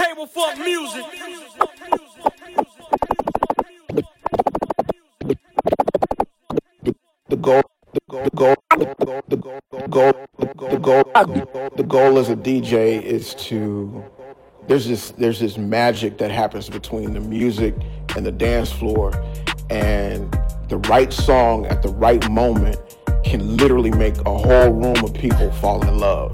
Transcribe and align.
Table 0.00 0.26
for 0.26 0.56
music. 0.56 1.04
The 7.28 7.36
goal, 7.36 7.62
the 7.92 8.00
goal, 8.08 8.24
the 8.24 8.30
goal, 8.34 8.56
the 8.78 8.96
goal, 8.96 9.20
the 9.28 9.36
goal, 9.36 9.60
the 9.68 9.86
goal, 9.88 10.22
the 10.68 10.78
goal, 10.78 11.70
the 11.76 11.82
goal 11.82 12.18
as 12.18 12.30
a 12.30 12.36
DJ 12.36 13.02
is 13.02 13.34
to. 13.34 14.02
There's 14.66 14.88
this, 14.88 15.10
there's 15.10 15.38
this 15.38 15.58
magic 15.58 16.16
that 16.16 16.30
happens 16.30 16.70
between 16.70 17.12
the 17.12 17.20
music 17.20 17.74
and 18.16 18.24
the 18.24 18.32
dance 18.32 18.72
floor, 18.72 19.12
and 19.68 20.32
the 20.68 20.78
right 20.88 21.12
song 21.12 21.66
at 21.66 21.82
the 21.82 21.90
right 21.90 22.26
moment 22.30 22.78
can 23.22 23.58
literally 23.58 23.90
make 23.90 24.16
a 24.20 24.34
whole 24.34 24.70
room 24.70 25.04
of 25.04 25.12
people 25.12 25.52
fall 25.52 25.86
in 25.86 25.98
love. 25.98 26.32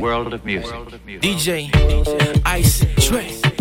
World 0.00 0.32
of 0.34 0.44
music. 0.44 0.70
DJ, 1.20 1.70
Ice 2.46 2.84
Trey. 2.96 3.51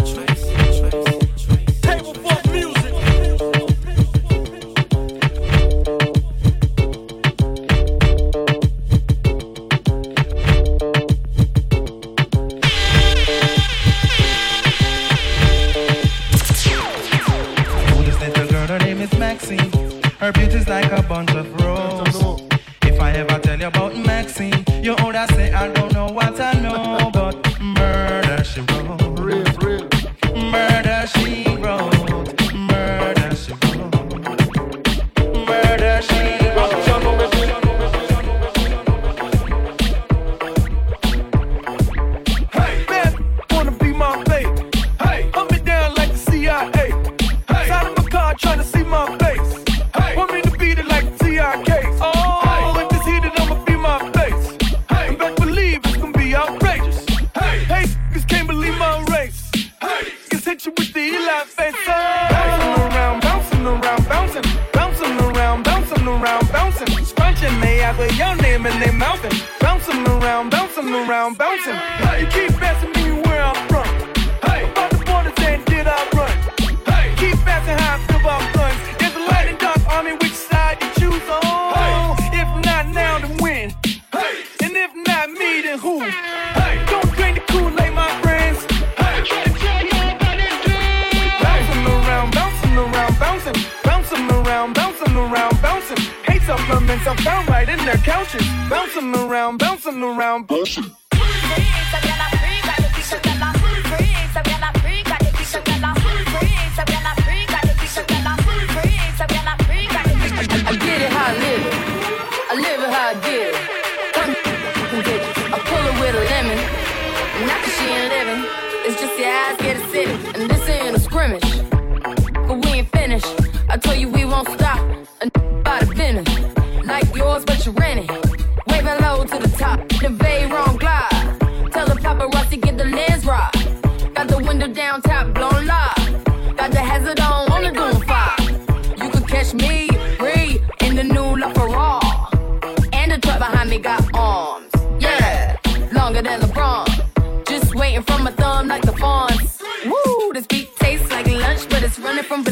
I 97.08 97.16
found 97.24 97.50
right 97.50 97.68
in 97.68 97.84
their 97.86 97.98
couches. 97.98 98.46
Bouncing 98.70 99.16
around, 99.16 99.58
bouncing 99.58 100.04
around, 100.04 100.48
bouncing. 100.48 100.92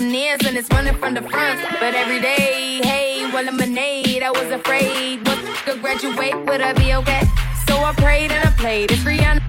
Running 0.10 0.48
and 0.48 0.58
it's 0.58 0.70
running 0.72 0.96
from 0.96 1.14
the 1.14 1.22
front. 1.22 1.60
But 1.80 1.94
every 1.94 2.20
day, 2.20 2.80
hey, 2.84 3.30
well, 3.32 3.44
lemonade, 3.44 4.24
I 4.24 4.32
was 4.32 4.50
afraid. 4.52 5.26
What 5.28 5.38
could 5.66 5.82
graduate, 5.82 6.36
would 6.46 6.62
I 6.62 6.74
be 6.74 6.94
okay? 6.96 7.22
So 7.68 7.76
I 7.78 7.94
prayed 7.94 8.32
and 8.32 8.48
I 8.48 8.52
played. 8.52 8.92
It's 8.92 9.02
Rihanna. 9.02 9.42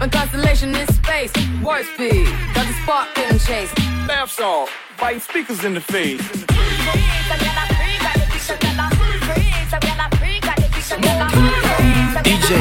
My 0.00 0.08
constellation 0.08 0.74
in 0.74 0.86
space. 0.88 1.32
Warp 1.62 1.84
speed, 1.94 2.26
got 2.54 2.66
the 2.66 2.74
spark 2.82 3.14
couldn't 3.14 3.40
chase. 3.40 3.72
Laugh 4.08 4.30
song, 4.30 4.66
fight 4.96 5.22
speakers 5.22 5.64
in 5.64 5.74
the 5.74 5.80
face. 5.80 6.20
DJ, 12.24 12.52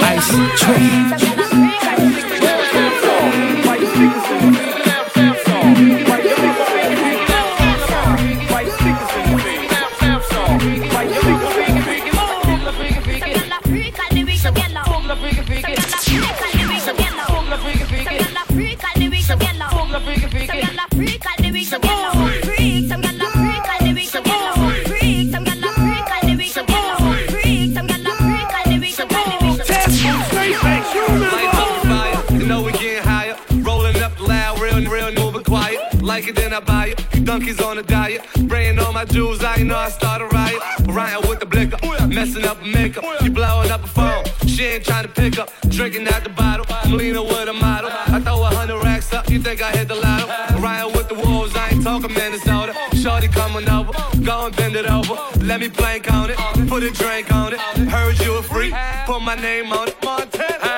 Ice 0.00 0.60
Trey. 0.60 1.16
Like 36.56 36.64
it, 36.64 36.72
then 36.72 36.72
I 36.72 36.82
buy 36.82 36.86
it. 36.88 37.14
You 37.14 37.24
donkeys 37.24 37.60
on 37.60 37.78
a 37.78 37.82
diet. 37.82 38.22
Spraying 38.34 38.78
all 38.78 38.92
my 38.92 39.04
jewels, 39.04 39.44
I 39.44 39.62
know 39.62 39.76
I 39.76 39.90
start 39.90 40.22
a 40.22 40.26
riot. 40.26 40.60
Riding 40.86 41.28
with 41.28 41.40
the 41.40 41.46
blicker, 41.46 41.76
oh, 41.82 42.06
messing 42.06 42.44
up 42.44 42.58
her 42.58 42.66
makeup. 42.66 43.04
Oh, 43.06 43.24
you 43.24 43.30
blowing 43.30 43.70
up 43.70 43.84
a 43.84 43.88
phone, 43.88 44.24
she 44.46 44.64
ain't 44.64 44.84
trying 44.84 45.04
to 45.04 45.08
pick 45.10 45.38
up. 45.38 45.50
Drinking 45.68 46.08
out 46.08 46.24
the 46.24 46.30
bottle, 46.30 46.64
I'm 46.68 46.92
leaning 46.92 47.22
with 47.22 47.48
a 47.48 47.52
model. 47.52 47.90
I 47.92 48.20
throw 48.20 48.42
a 48.42 48.46
hundred 48.46 48.82
racks 48.82 49.12
up, 49.12 49.28
you 49.28 49.40
think 49.40 49.60
I 49.62 49.70
hit 49.70 49.88
the 49.88 49.96
lotto? 49.96 50.26
Riding 50.60 50.92
with 50.96 51.08
the 51.08 51.14
wolves, 51.14 51.54
I 51.56 51.70
ain't 51.70 51.82
talking 51.82 52.14
Minnesota. 52.14 52.74
Shorty 52.94 53.28
coming 53.28 53.68
over, 53.68 53.92
go 54.24 54.46
and 54.46 54.56
bend 54.56 54.76
it 54.76 54.86
over. 54.86 55.14
Let 55.44 55.60
me 55.60 55.68
plank 55.68 56.10
on 56.12 56.30
it, 56.30 56.38
put 56.68 56.82
a 56.82 56.90
drink 56.90 57.32
on 57.32 57.52
it. 57.52 57.60
Heard 57.90 58.18
you 58.20 58.36
a 58.36 58.42
freak, 58.42 58.74
put 59.06 59.20
my 59.20 59.34
name 59.34 59.72
on 59.72 59.88
it. 59.88 59.96
Montana. 60.02 60.76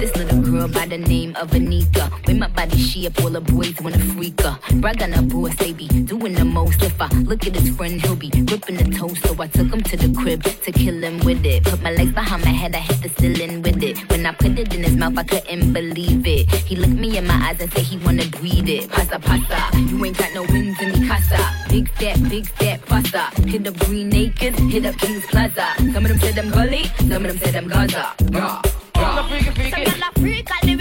This 0.00 0.16
little 0.16 0.42
girl 0.42 0.68
by 0.68 0.86
the 0.86 0.98
name 0.98 1.34
of 1.36 1.50
Anika. 1.50 2.10
With 2.26 2.38
my 2.38 2.48
body 2.48 2.78
shape, 2.78 3.20
all 3.22 3.30
the 3.30 3.40
boys 3.40 3.74
wanna 3.80 3.98
freak 3.98 4.40
her. 4.42 4.58
On 4.70 5.12
her 5.12 5.22
boys, 5.22 5.54
they 5.56 5.72
be 5.72 5.86
doing 5.86 6.34
the 6.34 6.44
most. 6.44 6.82
If 6.82 7.00
I 7.00 7.08
look 7.08 7.46
at 7.46 7.54
his 7.54 7.70
friend, 7.76 8.00
he'll 8.00 8.16
be 8.16 8.30
ripping 8.34 8.76
the 8.76 8.84
toast. 8.96 9.26
So 9.26 9.34
I 9.42 9.46
took 9.48 9.72
him 9.72 9.82
to 9.82 9.96
the 9.96 10.12
crib 10.20 10.42
to 10.42 10.72
kill 10.72 11.02
him 11.02 11.18
with 11.20 11.44
it. 11.44 11.64
Put 11.64 11.82
my 11.82 11.92
legs 11.92 12.12
behind 12.12 12.44
my 12.44 12.50
head, 12.50 12.74
I 12.74 12.78
hit 12.78 13.02
the 13.02 13.08
ceiling 13.08 13.62
with 13.62 13.82
it. 13.82 14.07
When 14.18 14.26
I 14.26 14.32
put 14.32 14.58
it 14.58 14.74
in 14.74 14.82
his 14.82 14.96
mouth, 14.96 15.16
I 15.16 15.22
couldn't 15.22 15.72
believe 15.72 16.26
it. 16.26 16.50
He 16.66 16.74
looked 16.74 16.98
me 16.98 17.18
in 17.18 17.24
my 17.24 17.34
eyes 17.34 17.60
and 17.60 17.72
said 17.72 17.84
he 17.84 17.98
wanna 17.98 18.26
breathe 18.26 18.68
it. 18.68 18.90
Pasta, 18.90 19.20
pasta, 19.20 19.78
you 19.78 20.04
ain't 20.04 20.18
got 20.18 20.34
no 20.34 20.42
wins 20.42 20.76
in 20.82 20.90
me 20.90 21.06
casa. 21.06 21.38
Big 21.68 21.88
step, 21.94 22.18
big 22.28 22.46
step, 22.46 22.84
pasta. 22.84 23.30
Hit 23.46 23.64
up 23.68 23.78
Green 23.78 24.12
Acres, 24.12 24.58
hit 24.58 24.86
up 24.86 24.96
King's 24.96 25.24
Plaza. 25.26 25.68
Some 25.76 26.04
of 26.04 26.08
them 26.08 26.18
said 26.18 26.36
I'm 26.36 26.50
gully, 26.50 26.86
some 26.98 27.24
of 27.24 27.30
them 27.30 27.38
said 27.38 27.54
I'm 27.54 27.68
Gaza. 27.68 28.12
Rah, 28.32 28.60
rah. 28.96 29.28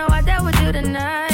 know 0.00 0.08
I 0.08 0.22
dealt 0.22 0.44
with 0.46 0.58
you 0.62 0.72
tonight. 0.72 1.29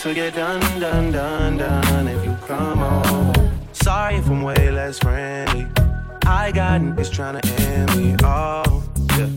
to 0.00 0.14
get 0.14 0.34
done, 0.34 0.60
done, 0.80 1.12
done, 1.12 1.58
done 1.58 2.08
if 2.08 2.24
you 2.24 2.34
come 2.46 2.82
over. 2.82 3.52
Sorry 3.72 4.14
if 4.14 4.30
I'm 4.30 4.40
way 4.40 4.70
less 4.70 4.98
friendly. 4.98 5.66
I 6.24 6.52
got 6.52 6.80
niggas 6.80 7.12
trying 7.12 7.38
to 7.38 7.46
end 7.64 7.94
me 7.98 8.16
off. 8.24 8.88
Yeah. 9.18 9.28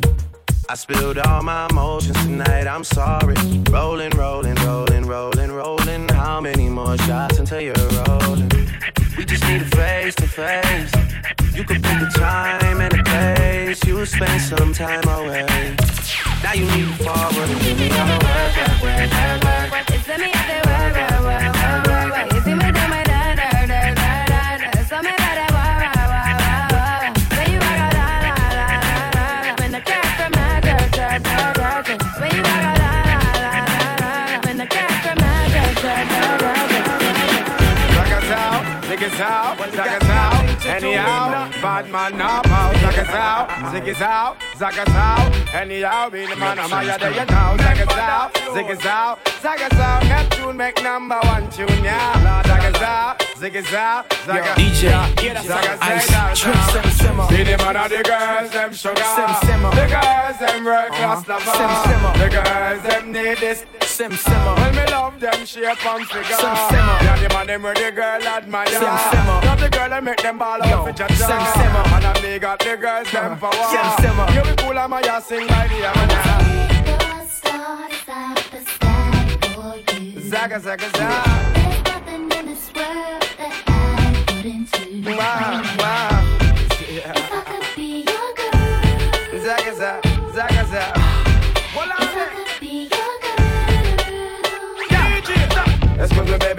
I 0.70 0.76
spilled 0.76 1.18
all 1.18 1.44
my 1.44 1.68
emotions 1.70 2.18
tonight, 2.24 2.66
I'm 2.66 2.86
sorry. 2.86 3.36
Rolling, 3.72 4.12
rolling, 4.12 4.56
rolling, 4.56 5.06
rolling, 5.06 5.52
rolling. 5.52 6.08
How 6.08 6.40
many 6.40 6.70
more 6.70 6.98
shots 7.00 7.40
until 7.40 7.60
you're 7.60 7.76
rolling? 8.08 8.50
We 9.18 9.26
just 9.26 9.44
need 9.44 9.64
a 9.64 9.66
face 9.66 10.16
to 10.16 10.28
face. 10.30 10.94
You 11.54 11.66
could 11.66 11.84
pick 11.84 12.00
the 12.00 12.10
time 12.16 12.80
and 12.80 12.92
the 12.94 13.04
place. 13.04 13.84
You 13.86 14.06
spend 14.06 14.42
some 14.42 14.72
time 14.72 15.06
away. 15.10 15.76
Now 16.44 16.52
you 16.52 16.66
need 16.66 16.94
forward. 17.00 17.48
Give 17.64 17.78
me 17.78 17.88
You 17.88 18.04
me. 24.52 24.60
So. 24.90 24.98
When 27.38 27.50
you 27.52 27.60
walk 27.60 27.96
out. 27.96 28.28
When 29.60 29.72
the. 29.72 29.80
When 32.20 32.32
you 32.36 32.44
walk. 32.44 33.06
When 34.46 34.58
the 34.58 34.66
niggas 38.90 39.20
out 39.22 40.03
zag 44.58 44.78
it 44.78 44.90
out, 44.90 45.54
anyhow. 45.54 46.10
Be 46.10 46.26
the 46.26 46.36
man, 46.36 46.60
I'm 46.60 46.70
higher 46.70 46.98
than 46.98 47.14
you 47.14 47.26
now. 47.26 47.58
Zag 47.58 47.80
it 47.80 47.92
out, 47.92 48.38
zig 48.54 48.70
it 48.70 48.86
out, 48.86 49.20
zag 49.42 49.62
it 49.62 49.74
out. 49.74 50.04
Neptune 50.04 50.58
make 50.58 50.84
number 50.84 51.20
one 51.24 51.50
tune, 51.50 51.84
yeah. 51.84 52.44
Zag 52.44 52.76
it 52.76 52.82
out, 52.82 53.23
zig 53.38 53.56
it 53.56 53.74
out, 53.74 54.06
zag 54.26 54.46
it 54.46 54.56
DJ, 54.62 55.44
zag 55.44 55.66
it 55.66 55.78
Ice, 55.82 56.08
Trip, 56.40 56.56
Sim, 56.72 56.92
Simmer. 56.92 57.28
See 57.30 57.44
the 57.44 57.58
man 57.58 57.76
of 57.76 57.90
the 57.90 58.04
girls, 58.04 58.52
them 58.52 58.74
sugar. 58.74 59.04
Sim, 59.16 59.30
simmer. 59.48 59.72
The 59.72 59.86
girls, 59.88 60.38
them 60.40 60.64
world 60.66 60.92
class 60.92 61.20
Uh-huh. 61.28 61.34
lover. 61.34 61.56
Sim, 61.58 61.72
simmer. 61.88 62.14
The 62.22 62.30
girls, 62.36 62.82
them 62.84 63.12
need 63.12 63.38
this. 63.40 63.66
Sim, 63.82 64.12
Simmer. 64.16 64.56
When 64.56 64.76
me 64.76 64.86
love 64.92 65.20
them 65.20 65.46
shape 65.46 65.86
and 65.86 66.06
figure. 66.08 66.38
Sim, 66.38 66.56
simmer. 66.70 66.98
Yeah, 67.06 67.18
the 67.28 67.34
man 67.34 67.48
them 67.48 67.64
where 67.64 67.74
the 67.74 67.92
girl 67.92 68.22
admire. 68.24 68.68
Sim, 68.68 68.98
simmer. 69.12 69.40
Love 69.48 69.60
the 69.60 69.70
girl 69.70 69.90
that 69.90 70.04
make 70.04 70.22
them 70.22 70.38
ball 70.38 70.58
Yo, 70.60 70.66
out 70.66 70.88
for 70.88 70.94
cha 70.94 71.08
cha. 71.08 71.28
sim, 71.30 71.44
simmer. 71.62 71.84
And 71.96 72.06
I 72.06 72.22
me 72.22 72.40
got 72.40 72.60
the 72.60 72.78
girls 72.78 73.12
them 73.12 73.38
power. 73.38 73.68
Sim, 73.72 73.88
simmer. 74.02 74.28
You 74.34 74.42
be 74.50 74.54
cool, 74.64 74.78
I'm 74.78 74.94
a 74.94 75.02
ya 75.02 75.20
sing 75.20 75.48
by 75.48 75.68
the 75.68 75.76
Yamana. 75.86 76.20
Zaga, 80.34 80.60
zaga, 80.60 80.90
zaga. 80.98 81.54
Wow, 85.06 85.62
wow. 85.80 86.13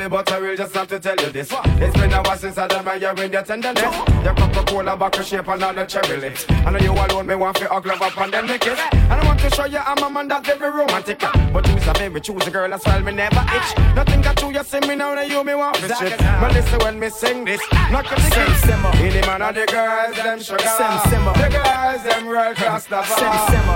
Me, 0.04 0.08
but 0.08 0.30
I 0.30 0.38
will 0.38 0.56
just 0.56 0.74
have 0.74 0.88
to 0.88 1.00
tell 1.00 1.16
you 1.16 1.30
this. 1.30 1.48
It's 1.52 1.96
been 1.98 2.12
a 2.12 2.22
while 2.22 2.36
since 2.36 2.58
I 2.58 2.66
done 2.68 2.84
my 2.84 2.94
year 2.94 3.14
in 3.16 3.32
your 3.32 3.42
tenderness. 3.42 3.82
Your 4.24 4.34
Coca-Cola 4.34 4.96
bottle 4.96 5.22
shape 5.24 5.48
and 5.48 5.62
all 5.62 5.74
the 5.74 5.84
cherry 5.84 6.20
lips. 6.20 6.46
I 6.48 6.70
know 6.70 6.78
you 6.78 6.92
alone, 6.92 7.26
me 7.26 7.34
want 7.34 7.56
to 7.58 7.68
hug 7.68 7.86
love 7.86 8.02
up 8.02 8.16
and 8.18 8.32
then 8.32 8.46
make 8.46 8.66
it. 8.66 8.78
And 8.92 9.12
I 9.12 9.24
want 9.26 9.40
to 9.40 9.50
show 9.50 9.66
you 9.66 9.78
I'm 9.78 10.02
a 10.02 10.10
man 10.10 10.28
that's 10.28 10.46
very 10.46 10.70
romantic. 10.70 11.20
But 11.52 11.66
you's 11.68 11.86
a 11.86 11.92
baby, 11.94 12.20
choose 12.20 12.46
a 12.46 12.50
girl 12.50 12.72
as 12.72 12.84
well, 12.84 13.00
me 13.02 13.12
never 13.12 13.44
itch. 13.54 13.76
Nothing 13.94 14.20
got 14.20 14.36
to 14.38 14.52
you, 14.52 14.64
see 14.64 14.80
me 14.80 14.94
now, 14.94 15.14
that 15.14 15.28
you 15.28 15.42
me 15.44 15.54
want 15.54 15.76
to 15.76 15.94
strip. 15.94 16.18
But 16.18 16.52
listen 16.52 16.78
when 16.80 16.98
me 16.98 17.08
sing 17.08 17.44
this, 17.44 17.60
not 17.90 18.04
cause 18.04 18.22
Sim, 18.34 18.54
simmer. 18.68 18.90
In 18.96 19.12
the 19.20 19.26
man 19.26 19.42
of 19.42 19.54
the 19.54 19.66
girls, 19.66 20.16
them 20.16 20.40
sugar. 20.40 20.58
The 20.64 21.48
girls, 21.50 22.02
them 22.04 22.26
world 22.26 22.56
class 22.56 22.90
lover. 22.90 23.14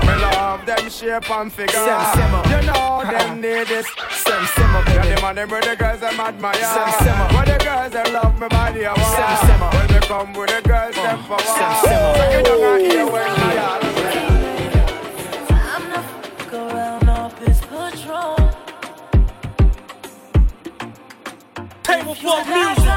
Me 0.06 0.14
love 0.22 0.66
them 0.66 0.90
shape 0.90 1.30
and 1.30 1.52
figure. 1.52 1.78
You 1.78 2.60
know 2.66 3.02
them 3.04 3.40
need 3.40 3.66
this. 3.68 3.86
Sim, 4.10 4.44
Simmer, 4.54 4.82
Yeah, 4.88 5.02
baby. 5.02 5.14
the 5.14 5.22
man 5.22 5.34
them 5.36 5.48
the 5.48 5.76
girls 5.78 6.00
them 6.00 6.17
admire. 6.20 6.54
Sim, 6.54 6.90
simmer. 6.98 7.28
When 7.34 7.44
the 7.46 7.58
girls 7.64 7.92
them 7.92 8.12
love 8.12 8.40
me 8.40 8.48
body 8.48 8.82
a 8.82 8.94
war. 8.94 8.98
Sim, 8.98 9.36
simmer. 9.46 9.70
When 9.70 9.86
they 9.88 10.00
come 10.06 10.32
with 10.32 10.50
the 10.50 10.68
girls 10.68 10.94
them 10.94 11.18
power. 11.24 11.38
Sim, 11.40 11.72
simmer. 11.82 12.14
So 12.16 12.30
you 12.36 12.42
don't 12.44 12.80
hear 12.80 13.06
when 13.06 13.32
me 13.40 13.58
all 13.58 13.88
Table 21.88 22.14
for 22.14 22.44
music. 22.44 22.87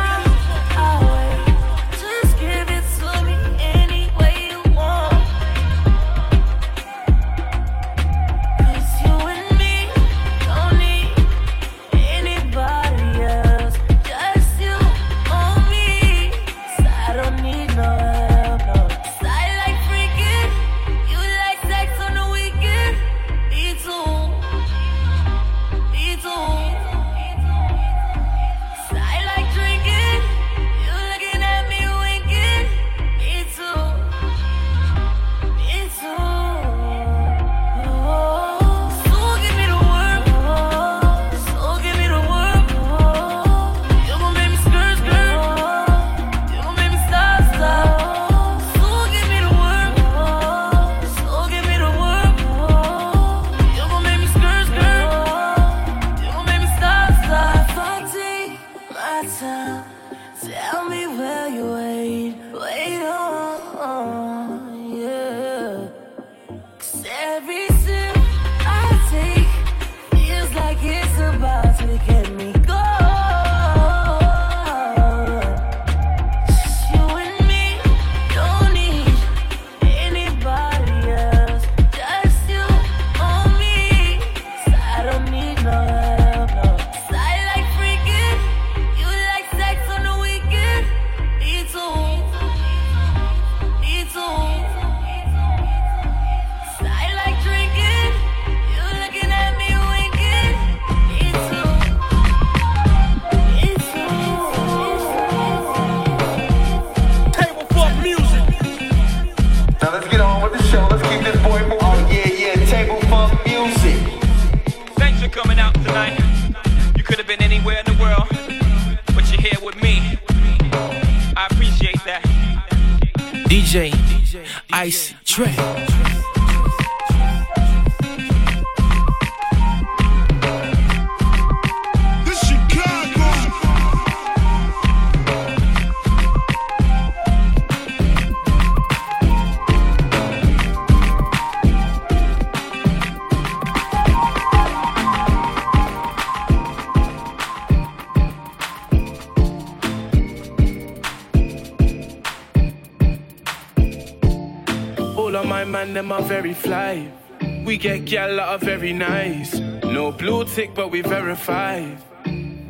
That 158.11 158.37
are 158.39 158.57
very 158.57 158.91
nice. 158.91 159.57
No 159.85 160.11
blue 160.11 160.43
tick, 160.43 160.75
but 160.75 160.91
we 160.91 161.01
verified. 161.01 161.97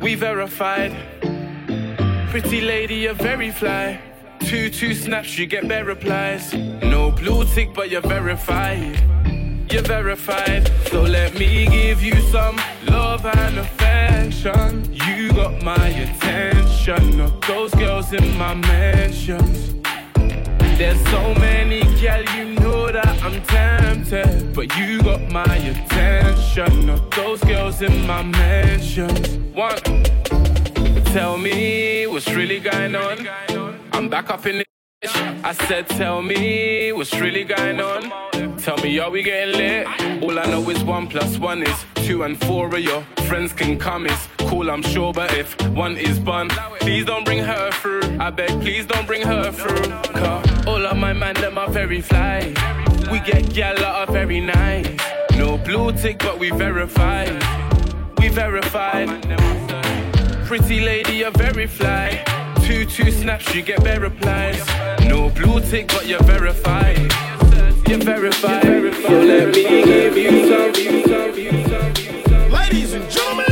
We 0.00 0.14
verified. 0.14 0.94
Pretty 2.30 2.60
lady, 2.60 2.94
you're 2.94 3.14
very 3.14 3.50
fly. 3.50 4.00
Two, 4.38 4.70
two 4.70 4.94
snaps, 4.94 5.36
you 5.36 5.46
get 5.46 5.66
better 5.66 5.86
replies. 5.86 6.54
No 6.54 7.10
blue 7.10 7.44
tick, 7.44 7.74
but 7.74 7.90
you're 7.90 8.02
verified. 8.02 8.96
You're 9.68 9.82
verified. 9.82 10.70
So 10.86 11.02
let 11.02 11.34
me 11.34 11.66
give 11.66 12.04
you 12.04 12.20
some 12.30 12.60
love 12.86 13.26
and 13.26 13.58
affection. 13.58 14.94
You 14.94 15.32
got 15.32 15.60
my 15.60 15.88
attention. 15.88 17.18
Not 17.18 17.42
those 17.48 17.74
girls 17.74 18.12
in 18.12 18.38
my 18.38 18.54
mansions. 18.54 19.74
There's 20.82 21.00
so 21.10 21.32
many 21.34 21.82
gal, 22.00 22.24
you 22.36 22.56
know 22.56 22.90
that 22.90 23.22
I'm 23.22 23.40
tempted. 23.42 24.52
But 24.52 24.76
you 24.76 25.00
got 25.00 25.30
my 25.30 25.44
attention. 25.44 26.86
Not 26.86 27.08
those 27.12 27.40
girls 27.44 27.82
in 27.82 28.04
my 28.04 28.24
mansion. 28.24 29.14
One. 29.54 29.78
Tell 31.14 31.38
me 31.38 32.08
what's 32.08 32.28
really 32.32 32.58
going 32.58 32.96
on? 32.96 33.28
I'm 33.92 34.08
back 34.08 34.28
up 34.28 34.44
in 34.44 34.58
the. 34.58 34.64
I 35.44 35.52
said, 35.52 35.86
tell 35.86 36.20
me 36.20 36.90
what's 36.90 37.14
really 37.14 37.44
going 37.44 37.80
on. 37.80 38.58
Tell 38.58 38.76
me, 38.78 38.98
are 38.98 39.08
we 39.08 39.22
getting 39.22 39.56
lit? 39.56 39.86
All 40.20 40.36
I 40.36 40.46
know 40.46 40.68
is 40.68 40.82
one 40.82 41.06
plus 41.06 41.38
one 41.38 41.62
is 41.62 41.84
two, 41.94 42.24
and 42.24 42.36
four 42.44 42.66
of 42.66 42.80
your 42.80 43.02
friends 43.28 43.52
can 43.52 43.78
come. 43.78 44.06
It's 44.06 44.28
cool, 44.48 44.68
I'm 44.68 44.82
sure, 44.82 45.12
but 45.12 45.32
if 45.34 45.54
one 45.68 45.96
is 45.96 46.18
bun, 46.18 46.48
please 46.80 47.04
don't 47.04 47.24
bring 47.24 47.44
her 47.44 47.70
through. 47.70 48.18
I 48.18 48.30
beg, 48.30 48.50
please 48.60 48.84
don't 48.84 49.06
bring 49.06 49.22
her 49.22 49.52
through. 49.52 49.90
Cause 50.20 50.51
all 50.66 50.86
of 50.86 50.96
my 50.96 51.12
man, 51.12 51.34
them 51.34 51.58
are 51.58 51.70
very 51.70 52.00
fly. 52.00 52.52
We 53.10 53.20
get 53.20 53.52
gal 53.52 53.74
that 53.76 53.84
are 53.84 54.06
very 54.06 54.40
nice. 54.40 54.88
No 55.36 55.58
blue 55.58 55.92
tick, 55.92 56.18
but 56.18 56.38
we 56.38 56.50
verified. 56.50 57.32
We 58.18 58.28
verified. 58.28 59.08
Pretty 60.46 60.80
lady, 60.80 61.16
you're 61.16 61.30
very 61.32 61.66
fly. 61.66 62.22
Two, 62.62 62.84
two 62.84 63.10
snaps, 63.10 63.54
you 63.54 63.62
get 63.62 63.82
better 63.82 64.00
replies. 64.00 64.64
No 65.04 65.30
blue 65.30 65.60
tick, 65.60 65.88
but 65.88 66.06
you're 66.06 66.22
verified. 66.22 66.98
You're 67.88 67.98
verified. 67.98 68.62
So 68.62 69.20
let 69.20 69.54
me 69.54 69.62
give 69.62 70.16
you 70.16 70.48
some. 70.48 70.72
Ladies 72.50 72.92
and 72.94 73.10
gentlemen, 73.10 73.51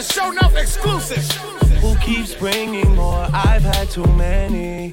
Show 0.00 0.32
enough 0.32 0.56
exclusive. 0.56 1.30
Who 1.82 1.94
keeps 1.96 2.34
bringing 2.34 2.96
more? 2.96 3.26
I've 3.32 3.62
had 3.62 3.90
too 3.90 4.06
many. 4.16 4.92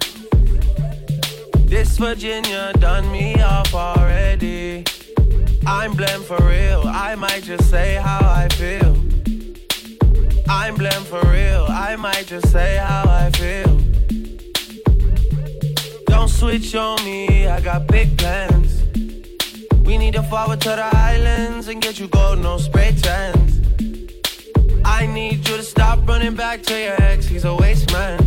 This 1.66 1.98
Virginia 1.98 2.74
done 2.80 3.10
me 3.12 3.42
off 3.42 3.74
already. 3.74 4.84
I'm 5.66 5.94
blamed 5.96 6.26
for 6.26 6.38
real. 6.44 6.84
I 6.86 7.16
might 7.16 7.44
just 7.44 7.70
say 7.70 7.96
how 7.96 8.20
I 8.20 8.50
feel. 8.50 8.98
I'm 10.50 10.76
blamed 10.76 11.08
for 11.08 11.22
real. 11.32 11.66
I 11.70 11.96
might 11.96 12.28
just 12.28 12.52
say 12.52 12.76
how 12.76 13.04
I 13.08 13.32
feel. 13.32 13.78
Don't 16.08 16.30
switch 16.30 16.76
on 16.76 17.04
me. 17.06 17.48
I 17.48 17.62
got 17.62 17.88
big 17.88 18.18
plans. 18.18 18.84
We 19.86 19.98
need 19.98 20.16
to 20.16 20.24
forward 20.24 20.60
to 20.62 20.70
the 20.70 20.90
islands 20.94 21.70
and 21.70 21.82
get 21.82 21.98
you 21.98 22.08
gold, 22.10 22.40
no 22.40 22.58
spray 22.58 22.94
tans. 23.02 23.58
I 25.00 25.06
need 25.06 25.48
you 25.48 25.58
to 25.58 25.62
stop 25.62 26.08
running 26.08 26.34
back 26.34 26.64
to 26.64 26.74
your 26.74 27.00
ex. 27.00 27.28
He's 27.28 27.46
a 27.46 27.54
waste 27.54 27.94
man. 27.94 28.18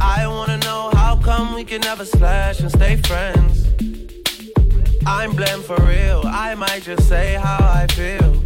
I 0.00 0.26
wanna 0.26 0.56
know 0.56 0.90
how 0.94 1.20
come 1.22 1.54
we 1.54 1.64
can 1.64 1.82
never 1.82 2.06
slash 2.06 2.60
and 2.60 2.70
stay 2.70 2.96
friends. 2.96 3.66
I'm 5.04 5.36
blamed 5.36 5.64
for 5.66 5.76
real. 5.82 6.22
I 6.24 6.54
might 6.54 6.82
just 6.82 7.06
say 7.06 7.34
how 7.34 7.58
I 7.60 7.86
feel. 7.88 8.42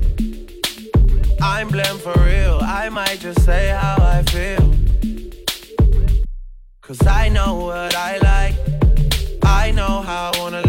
I'm 1.41 1.69
blamed 1.69 2.01
for 2.01 2.19
real. 2.19 2.59
I 2.61 2.89
might 2.89 3.21
just 3.21 3.45
say 3.45 3.69
how 3.69 3.99
I 4.01 4.25
feel. 4.35 4.75
Cause 6.81 7.07
I 7.07 7.29
know 7.29 7.55
what 7.67 7.95
I 7.95 8.19
like. 8.19 8.57
I 9.45 9.71
know 9.71 10.03
how 10.03 10.33
I 10.35 10.39
wanna 10.41 10.62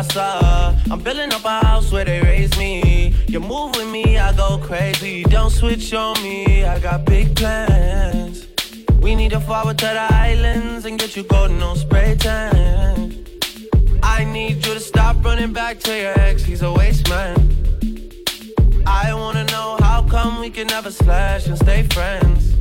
I'm 0.00 1.02
building 1.02 1.32
up 1.32 1.44
a 1.44 1.58
house 1.66 1.90
where 1.90 2.04
they 2.04 2.20
raise 2.20 2.56
me. 2.56 3.16
You 3.26 3.40
move 3.40 3.74
with 3.74 3.90
me, 3.90 4.16
I 4.16 4.32
go 4.32 4.58
crazy. 4.58 5.24
Don't 5.24 5.50
switch 5.50 5.92
on 5.92 6.22
me, 6.22 6.64
I 6.64 6.78
got 6.78 7.04
big 7.04 7.34
plans. 7.34 8.46
We 9.02 9.16
need 9.16 9.30
to 9.30 9.40
forward 9.40 9.76
to 9.78 9.86
the 9.86 10.06
islands 10.14 10.84
and 10.84 11.00
get 11.00 11.16
you 11.16 11.24
golden 11.24 11.60
on 11.64 11.76
spray 11.76 12.14
tan. 12.16 13.24
I 14.00 14.22
need 14.22 14.64
you 14.64 14.74
to 14.74 14.80
stop 14.80 15.24
running 15.24 15.52
back 15.52 15.80
to 15.80 16.00
your 16.00 16.16
ex, 16.20 16.44
he's 16.44 16.62
a 16.62 16.72
waste 16.72 17.08
man. 17.08 17.36
I 18.86 19.12
wanna 19.14 19.46
know 19.46 19.78
how 19.80 20.06
come 20.08 20.38
we 20.38 20.48
can 20.48 20.68
never 20.68 20.92
slash 20.92 21.48
and 21.48 21.58
stay 21.58 21.82
friends. 21.88 22.54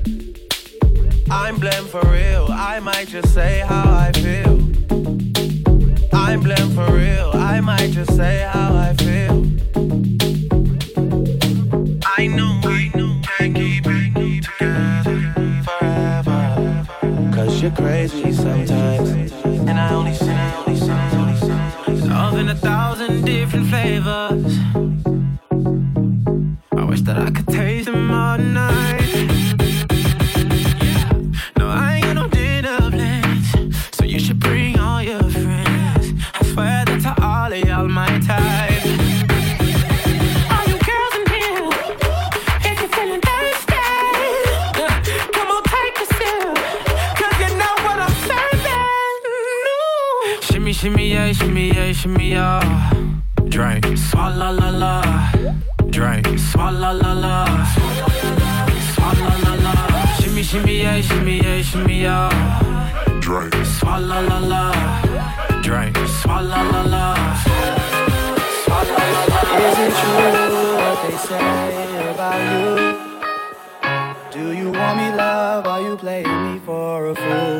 I'm 1.29 1.59
blamed 1.59 1.89
for 1.89 2.01
real, 2.07 2.47
I 2.49 2.79
might 2.79 3.09
just 3.09 3.31
say 3.31 3.59
how 3.59 3.83
I 3.93 4.11
feel. 4.13 4.56
I'm 6.27 6.41
blamed 6.41 6.75
for 6.75 6.91
real, 6.91 7.31
I 7.35 7.61
might 7.61 7.91
just 7.91 8.13
say 8.17 8.45
how 8.51 8.75
I 8.75 8.93
feel. 8.95 9.45
I 12.17 12.27
know 12.27 12.59
we 12.65 12.89
can't 13.23 13.55
keep 13.55 13.85
it 13.87 14.43
together 14.43 15.19
forever. 15.63 16.85
Cause 17.33 17.61
you're 17.61 17.71
crazy 17.71 18.33
sometimes. 18.33 19.31
And 19.45 19.79
I 19.79 19.87
I 19.89 19.93
only 19.93 20.13
sin, 20.15 20.29
I 20.29 20.63
only 20.65 20.75
sin, 20.77 20.89
I 20.89 21.15
only 21.15 21.37
sin. 21.37 22.09
Love 22.09 22.37
in 22.37 22.49
a 22.49 22.55
thousand 22.55 23.23
different 23.23 23.67
flavors. 23.69 24.59
I 26.73 26.83
wish 26.83 27.01
that 27.03 27.17
I 27.17 27.31
could 27.31 27.47
taste 27.47 27.85
them 27.85 28.11
all 28.11 28.37
night. 28.37 28.66
Shimmy, 52.07 52.31
yeah, 52.31 52.61
shimmy. 52.89 53.49
Drink, 53.49 53.85
swalla 53.97 54.51
la 54.51 54.69
la. 54.69 55.01
Drink, 55.89 56.27
swalla 56.39 56.93
la 56.93 57.13
la. 57.13 57.45
Swalla 58.93 59.33
la 59.43 59.53
la. 59.63 59.73
Shimmy, 60.19 60.43
shimmy, 60.43 60.81
yeah, 60.81 61.01
shimmy, 61.01 61.37
yeah, 61.41 61.61
shimmy, 61.61 62.01
yeah. 62.01 62.29
Drink, 63.19 63.53
swalla 63.65 64.21
la 64.29 64.39
la. 64.39 64.63
Drink, 65.61 65.97
swalla 66.19 66.59
la 66.71 66.81
la. 66.83 67.15
Swalla 68.63 69.03
la 69.13 69.21
la. 69.31 69.39
Is 69.67 69.79
it 69.85 69.91
true 69.99 70.75
what 70.79 70.97
they 71.03 71.17
say 71.27 72.11
about 72.11 72.39
you? 72.51 72.67
Do 74.31 74.43
you 74.53 74.67
want 74.71 74.97
me 74.97 75.07
love? 75.15 75.67
Are 75.67 75.81
you 75.81 75.97
playing 75.97 76.53
me 76.53 76.59
for 76.65 77.07
a 77.07 77.15
fool? 77.15 77.59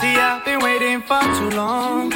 See, 0.00 0.14
I've 0.14 0.44
been 0.44 0.60
waiting 0.60 1.00
for 1.02 1.20
too 1.20 1.50
long. 1.56 2.07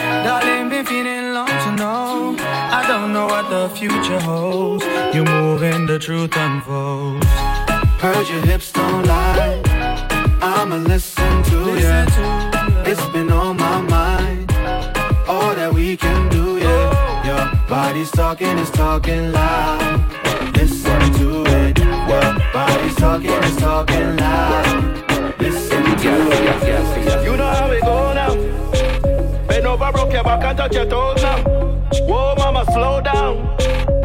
The 3.62 3.76
future 3.76 4.18
holds. 4.18 4.84
You're 5.14 5.24
moving, 5.24 5.86
the 5.86 5.98
truth 5.98 6.36
unfolds. 6.36 7.26
Heard 8.02 8.28
your 8.28 8.44
hips 8.44 8.72
don't 8.72 9.06
lie. 9.06 9.62
I'ma 10.40 10.76
listen 10.76 11.42
to 11.50 11.58
ya. 11.78 12.06
It's 12.84 13.06
been 13.12 13.30
on 13.30 13.56
my 13.56 13.80
mind. 13.82 14.50
All 15.28 15.54
that 15.54 15.72
we 15.72 15.96
can 15.96 16.28
do, 16.28 16.58
yeah. 16.58 16.90
Oh. 16.92 17.28
Your 17.28 17.68
body's 17.68 18.10
talking, 18.10 18.58
it's 18.58 18.70
talking 18.70 19.30
loud. 19.30 20.00
Listen 20.56 21.00
to 21.18 21.44
it. 21.60 21.78
Your 21.78 22.30
body's 22.52 22.96
talking, 22.96 23.40
it's 23.48 23.56
talking 23.56 24.16
loud. 24.16 25.40
Listen 25.40 25.84
to 26.04 26.12
it. 26.38 27.24
You 27.24 27.36
know 27.36 27.52
how 27.58 27.70
we 27.70 27.80
go 27.80 28.12
now. 28.12 28.34
Bend 29.46 29.66
over, 29.66 29.92
broke 29.92 30.12
your 30.12 30.24
back 30.24 30.42
and 30.42 30.58
touch 30.58 30.74
your 30.74 30.86
toes 30.86 31.22
now. 31.22 31.61
Whoa, 32.12 32.34
mama, 32.36 32.66
slow 32.72 33.00
down. 33.00 33.56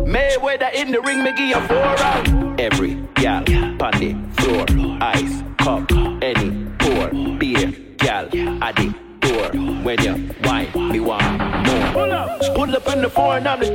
Mayweather 0.08 0.74
in 0.74 0.94
the 0.94 1.02
ring, 1.02 1.26
me 1.26 1.34
give 1.34 1.50
you 1.50 1.60
four 1.68 1.76
round. 1.76 2.58
Every 2.58 2.94
gal, 3.16 3.44
on 3.84 3.92
the 4.00 4.16
floor, 4.38 4.66
ice, 5.02 5.44
cup, 5.58 5.92
any 6.24 6.66
pour, 6.80 7.10
beer, 7.38 7.74
gal, 7.98 8.30
at 8.64 8.78
the 8.78 8.96
door. 9.20 9.50
When 9.84 10.02
you 10.02 10.34
wine, 10.46 10.90
me 10.90 11.02
want 11.02 11.26
more. 11.68 11.92
Pull 11.92 12.14
up, 12.14 12.56
pull 12.56 12.76
up 12.78 12.88
in 12.88 13.02
the 13.02 13.10
foreign 13.10 13.46
on 13.46 13.60
the. 13.60 13.68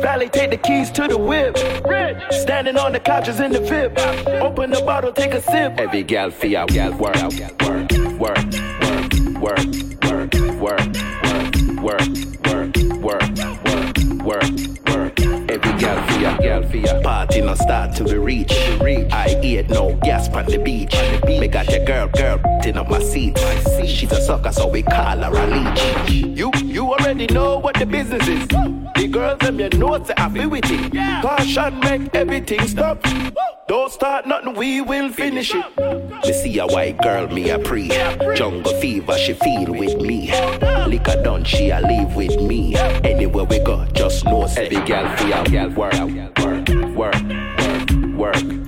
Valley, 0.00 0.30
take 0.30 0.50
the 0.50 0.56
keys 0.56 0.90
to 0.92 1.06
the 1.06 1.18
whip. 1.18 1.58
Standing 2.32 2.78
on 2.78 2.92
the 2.92 3.00
couches 3.00 3.40
in 3.40 3.52
the 3.52 3.60
VIP. 3.60 3.98
Open 4.40 4.70
the 4.70 4.80
bottle, 4.86 5.12
take 5.12 5.34
a 5.34 5.42
sip. 5.42 5.78
Every 5.78 6.02
gal 6.02 6.30
feel 6.30 6.64
gal 6.64 6.92
work, 6.92 7.16
work, 7.60 7.92
work, 8.18 8.42
work, 9.38 9.38
work, 9.38 9.74
work, 10.02 10.34
work, 10.62 10.96
work, 11.82 12.11
Feel 16.22 16.36
gal 16.36 16.62
feel 16.62 17.02
party 17.02 17.40
no 17.40 17.56
start 17.56 17.96
till 17.96 18.06
we 18.06 18.14
reach. 18.14 18.52
I 19.10 19.36
eat 19.42 19.68
no 19.68 19.98
gas 20.04 20.28
on 20.28 20.46
the 20.46 20.56
beach. 20.56 20.94
Me 21.26 21.48
got 21.48 21.68
your 21.68 21.84
girl, 21.84 22.06
girl, 22.06 22.40
in 22.64 22.78
up 22.78 22.88
my 22.88 23.00
seat. 23.00 23.36
She's 23.84 24.12
a 24.12 24.20
sucker, 24.20 24.52
so 24.52 24.68
we 24.68 24.84
call 24.84 25.18
her 25.18 25.32
a 25.32 25.46
leech. 25.48 26.38
You, 26.38 26.52
you 26.62 26.92
already 26.92 27.26
know 27.26 27.58
what 27.58 27.74
the 27.74 27.86
business 27.86 28.28
is. 28.28 28.81
The 29.02 29.08
girls 29.08 29.38
them 29.40 29.58
you 29.58 29.68
know 29.70 30.00
say 30.04 30.14
happy 30.16 30.46
with 30.46 30.70
it. 30.70 30.92
Caution 31.22 31.80
make 31.80 32.14
everything 32.14 32.64
stop. 32.68 33.04
Don't 33.66 33.90
start 33.90 34.28
nothing, 34.28 34.54
we 34.54 34.80
will 34.80 35.10
finish 35.10 35.52
it. 35.52 35.64
Me 36.24 36.32
see 36.32 36.56
a 36.60 36.68
white 36.68 36.98
girl, 36.98 37.26
me 37.26 37.50
a 37.50 37.58
pre. 37.58 37.88
Jungle 38.36 38.72
fever, 38.80 39.18
she 39.18 39.32
feel 39.32 39.72
with 39.72 40.00
me. 40.00 40.30
Liquor 40.86 41.20
done, 41.24 41.42
she 41.42 41.70
a 41.70 41.80
leave 41.80 42.14
with 42.14 42.40
me. 42.42 42.76
Anywhere 42.76 43.42
we 43.42 43.58
go, 43.58 43.84
just 43.86 44.24
know 44.24 44.44
every 44.44 44.80
girl 44.86 45.16
feel 45.16 45.44
girl 45.46 45.70
work, 45.70 45.94
work, 46.38 46.68
work, 46.94 47.18
work, 47.34 47.90
work, 48.14 48.61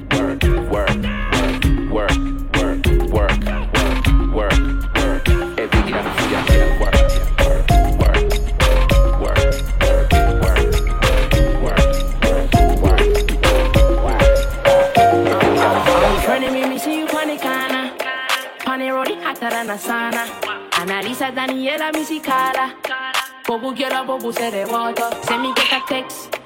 Bobu 23.75 23.77
quiero, 23.77 24.05
bobu 24.05 24.33
se 24.33 24.51
de 24.53 24.65
water. 24.67 25.11
Send 25.25 25.43
me 25.43 25.53
get 25.55 25.73
a 25.73 25.83
text. 25.89 26.39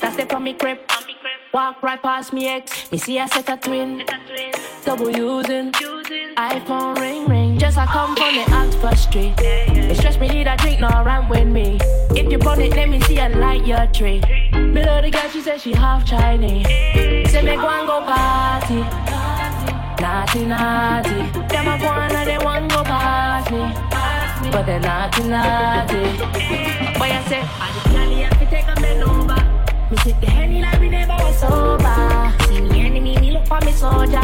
That's 0.00 0.16
the 0.16 0.24
from 0.24 0.44
me 0.44 0.54
crib. 0.54 0.78
Walk 1.52 1.82
right 1.82 2.00
past 2.00 2.32
me 2.32 2.48
ex. 2.48 2.90
Me 2.90 2.96
see 2.96 3.18
I 3.18 3.26
set 3.26 3.50
a 3.50 3.56
twin. 3.58 4.02
Double 4.82 5.10
using. 5.10 5.72
iPhone 5.72 6.98
ring 6.98 7.26
ring. 7.26 7.58
Just 7.58 7.76
I 7.76 7.84
come 7.84 8.16
from 8.16 8.34
the 8.34 8.50
Oxford 8.50 8.96
Street. 8.96 9.34
It 9.38 9.96
stress 9.98 10.18
me 10.18 10.28
need 10.28 10.46
a 10.46 10.56
drink, 10.56 10.80
no 10.80 10.88
run 10.88 11.28
with 11.28 11.46
me. 11.46 11.78
If 12.12 12.32
you 12.32 12.38
burn 12.38 12.62
it, 12.62 12.74
let 12.74 12.88
me 12.88 12.98
see 13.02 13.18
a 13.18 13.28
light 13.28 13.66
your 13.66 13.86
tree. 13.88 14.20
Below 14.50 15.02
the 15.02 15.10
girl, 15.10 15.28
she 15.30 15.42
said 15.42 15.60
she 15.60 15.72
half 15.74 16.06
Chinese. 16.06 16.66
Say 17.30 17.42
me 17.42 17.56
go 17.56 17.68
and 17.68 17.86
go 17.86 18.00
party. 18.00 18.80
Naughty, 20.00 20.46
naughty. 20.46 21.30
Them 21.48 21.68
a 21.68 21.78
go 21.78 21.88
and 21.88 22.26
they 22.26 22.38
want 22.38 22.70
go 22.70 22.82
past 22.84 23.50
me. 23.52 24.13
But 24.50 24.66
they're 24.66 24.78
not 24.78 25.18
naughty, 25.18 25.28
naughty. 25.28 26.18
Boy, 26.98 27.10
I 27.10 27.24
say, 27.28 27.40
I 27.40 27.72
just 27.74 27.86
can't 27.86 28.12
have 28.12 28.38
to 28.38 28.46
take 28.46 28.68
a 28.68 28.74
bend 28.80 29.02
over. 29.02 29.40
Me 29.90 29.96
sit 29.98 30.20
the 30.20 30.26
henny 30.26 30.60
like 30.62 30.78
we 30.80 30.88
never 30.88 31.14
was 31.14 31.38
sober. 31.38 32.32
See 32.48 32.60
me 32.60 32.80
enemy, 32.86 33.18
me 33.18 33.32
look 33.32 33.46
for 33.46 33.60
me 33.64 33.72
soldier. 33.72 34.22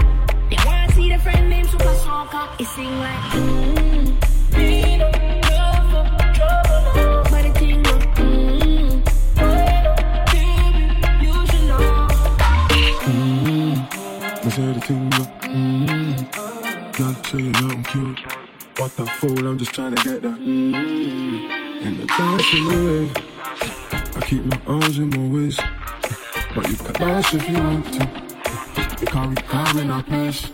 They 0.48 0.56
wanna 0.64 0.92
see 0.92 1.08
the 1.10 1.18
friend 1.18 1.48
named 1.50 1.68
Super 1.68 1.94
Soaker. 1.94 2.48
It 2.58 2.66
sing 2.66 2.98
like, 3.00 3.32
mmm. 3.32 4.16
Need 4.56 5.00
a 5.00 5.10
trouble, 5.42 6.06
trouble, 6.34 6.80
no. 6.94 7.22
But 7.30 7.42
the 7.42 7.50
thing. 7.58 7.82
Mm-hmm. 13.02 14.44
Me 14.44 14.50
say 14.50 14.72
the 14.72 14.80
thing 14.80 15.10
go. 15.10 15.24
Mm-hmm. 15.48 17.02
Not 17.02 17.26
say 17.26 17.38
you 17.38 17.50
nothing 17.52 17.84
cute. 17.84 18.39
What 18.76 18.96
the 18.96 19.06
fool, 19.06 19.46
I'm 19.46 19.58
just 19.58 19.74
trying 19.74 19.94
to 19.94 20.02
get 20.02 20.22
that. 20.22 20.38
Mm-hmm. 20.38 21.86
And 21.86 21.98
the 21.98 22.06
dance 22.06 22.54
in 22.54 22.64
the 22.64 22.76
way. 22.86 23.10
I 24.16 24.20
keep 24.26 24.44
my 24.44 24.60
arms 24.66 24.98
in 24.98 25.10
my 25.10 25.34
waist. 25.34 25.60
But 26.54 26.68
you 26.68 26.76
can 26.76 26.92
dance 26.94 27.34
if 27.34 27.48
you 27.48 27.58
want 27.58 27.86
to. 27.94 29.00
You 29.00 29.06
can't 29.06 29.38
recall 29.38 29.78
in 29.78 29.90
our 29.90 30.02
place. 30.02 30.50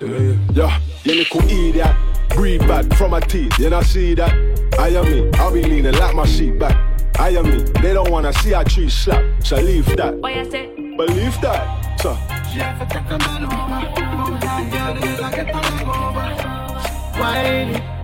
Yeah, 0.00 0.08
yeah. 0.08 0.36
Yeah, 0.52 0.80
you 1.04 1.14
little 1.14 1.42
idiot. 1.42 1.96
Breathe 2.30 2.60
bad 2.60 2.96
from 2.96 3.10
my 3.10 3.20
teeth, 3.20 3.58
you 3.58 3.68
not 3.70 3.84
see 3.84 4.14
that? 4.14 4.32
I 4.78 4.88
am 4.88 5.04
me, 5.04 5.30
I'll 5.34 5.52
be 5.52 5.62
leaning 5.62 5.92
like 5.92 6.14
my 6.14 6.24
seat 6.26 6.58
back. 6.58 6.76
I 7.18 7.30
am 7.30 7.44
me, 7.44 7.62
they 7.82 7.92
don't 7.92 8.10
wanna 8.10 8.32
see 8.32 8.52
a 8.52 8.64
tree 8.64 8.88
slap, 8.88 9.22
so 9.44 9.56
leave 9.56 9.84
that. 9.96 10.20
Boy, 10.20 10.40
I 10.40 10.48
say, 10.48 10.74
Believe 10.96 11.40
that, 11.40 12.00
so 12.00 12.16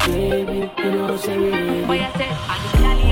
baby, 0.06 0.70
you 0.78 0.90
know 0.92 1.12
what 1.12 1.28
I 1.28 1.36
mean. 1.36 1.84
hacer 1.98 3.05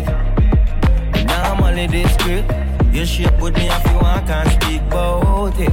meet 0.00 0.08
and 0.08 1.12
beat. 1.12 1.26
Normally 1.26 1.86
discreet. 1.86 2.44
You 2.92 3.06
shape 3.06 3.40
with 3.40 3.54
me 3.54 3.68
if 3.68 3.86
you 3.86 3.98
want, 3.98 4.26
can't 4.26 4.62
speak 4.62 4.82
about 4.82 5.58
it. 5.58 5.72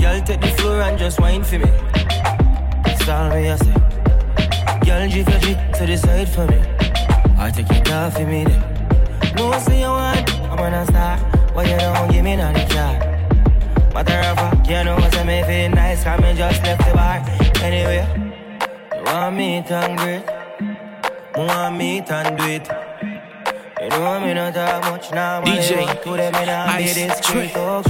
Girl, 0.00 0.20
take 0.22 0.40
the 0.40 0.52
floor 0.58 0.82
and 0.82 0.98
just 0.98 1.20
wine 1.20 1.44
for 1.44 1.58
me. 1.58 1.70
That's 2.84 3.06
me 3.06 3.50
I 3.50 3.56
say. 3.56 3.74
Girl, 4.84 5.08
jiff 5.08 5.28
your 5.28 5.40
jig 5.40 5.58
to 5.74 5.86
the 5.86 5.96
side 5.96 6.28
for 6.28 6.46
me. 6.46 6.58
I 7.38 7.50
take 7.50 7.70
it 7.70 7.90
off 7.90 8.14
for 8.14 8.26
me 8.26 8.44
then. 8.44 9.34
No, 9.36 9.58
say 9.58 9.80
you 9.80 9.86
want, 9.86 10.30
I'm 10.50 10.56
gonna 10.56 10.86
start. 10.86 11.20
Why 11.54 11.64
you 11.64 11.78
don't 11.78 12.10
give 12.10 12.24
me 12.24 12.36
none 12.36 12.54
of 12.54 12.68
the 12.68 12.74
car? 12.74 12.94
Matter 13.94 14.20
of 14.30 14.36
fact, 14.36 14.68
you 14.68 14.84
know 14.84 14.96
what's 14.96 15.24
me 15.24 15.42
feel 15.44 15.70
nice, 15.70 16.04
cause 16.04 16.20
me 16.20 16.34
just 16.34 16.62
left 16.62 16.86
the 16.86 16.94
bar. 16.94 17.22
Anyway, 17.62 18.04
you 18.96 19.04
want 19.04 19.36
me 19.36 19.56
and 19.56 19.98
great. 19.98 20.24
Me 21.36 21.46
want 21.46 21.76
meet 21.76 22.10
and 22.10 22.36
do 22.36 22.44
it. 22.44 22.81
You 23.92 23.98
know 23.98 24.20
me 24.20 24.32
not 24.32 24.54
much 24.84 25.12
now, 25.12 25.42
DJ 25.42 25.70
you 25.70 25.86
want 25.86 26.02
to 26.02 26.16
them 26.16 26.34
in 26.36 26.48
a 26.48 26.64
Ice 26.80 26.96
oh 27.56 27.82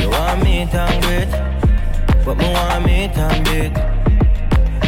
You 0.00 0.08
want 0.08 0.42
meet 0.42 0.72
and 0.72 1.02
great, 1.04 2.24
but 2.24 2.38
me 2.38 2.50
want 2.54 2.86
meet 2.86 3.12
and 3.12 3.44
beat. 3.44 3.74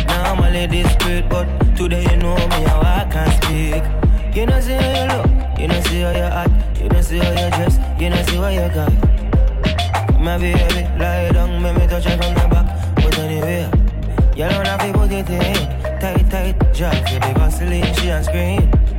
Normally 0.07 0.66
discreet, 0.66 1.29
but 1.29 1.44
today 1.76 2.05
you 2.05 2.16
know 2.16 2.37
me 2.37 2.64
how 2.64 2.81
I 2.81 3.07
can 3.12 3.29
speak. 3.42 4.35
You 4.35 4.46
know 4.46 4.61
see 4.61 4.72
how 4.72 4.96
you 4.96 5.07
look, 5.12 5.61
you 5.61 5.68
know 5.68 5.81
see 5.83 6.00
how 6.00 6.12
you 6.12 6.31
act, 6.33 6.81
you 6.81 6.88
know 6.88 7.03
see 7.03 7.18
how 7.18 7.31
you 7.33 7.50
dress, 7.50 7.79
you 8.00 8.09
know 8.09 8.22
see 8.22 8.38
what 8.38 8.55
you 8.55 8.68
got. 8.72 10.18
My 10.18 10.38
baby, 10.38 10.88
lie 10.98 11.31
down, 11.33 11.62
make 11.62 11.76
me 11.76 11.87
touch 11.87 12.07
you 12.07 12.12
from 12.12 12.33
the 12.33 12.48
back. 12.48 12.94
But 12.96 13.18
anyway, 13.18 13.68
you 14.35 14.48
don't 14.48 14.66
have 14.66 14.81
to 14.81 14.92
put 14.98 15.12
it 15.12 15.29
in. 15.29 16.00
Tight, 16.00 16.31
tight, 16.31 16.57
drop 16.72 16.94
for 16.94 17.18
the 17.20 17.35
Vaseline, 17.37 17.94
she 17.96 18.11
on 18.11 18.24
screen. 18.24 18.89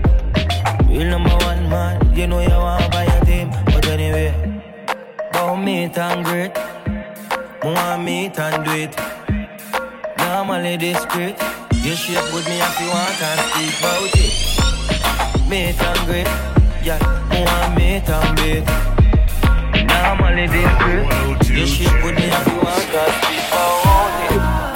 Real 0.91 1.08
number 1.08 1.30
one 1.30 1.69
man, 1.69 2.13
you 2.13 2.27
know 2.27 2.41
you 2.41 2.49
want 2.49 2.91
buy 2.91 3.06
your 3.06 3.23
team. 3.23 3.49
But 3.65 3.88
anyway, 3.88 4.34
bout 5.32 5.56
meet 5.56 5.97
and 5.97 6.25
great. 6.25 6.54
Me 7.63 7.71
want 7.71 8.04
meet 8.04 8.38
and 8.38 8.65
do 8.65 8.71
it. 8.71 8.93
Normally 10.17 10.75
discreet. 10.75 11.38
You 11.75 11.95
shape 11.95 12.34
with 12.34 12.45
me 12.45 12.60
if 12.60 12.80
you 12.82 12.89
want 12.89 13.21
and 13.23 13.39
speak 13.47 13.80
about 13.80 14.12
it. 14.19 15.49
Meet 15.49 15.82
and 15.82 16.01
great. 16.08 16.27
Yeah, 16.84 16.99
me 17.30 17.39
want 17.45 17.77
meet 17.77 18.10
and 18.10 18.36
beat. 18.36 18.67
Normally 19.88 20.47
discreet. 20.47 21.08
You 21.58 21.65
shape 21.67 22.04
with 22.04 22.15
me 22.17 22.25
if 22.25 22.47
you 22.47 22.58
want 22.67 22.95
and 23.01 23.13
speak 23.23 23.47
about 23.47 24.67
it. 24.67 24.70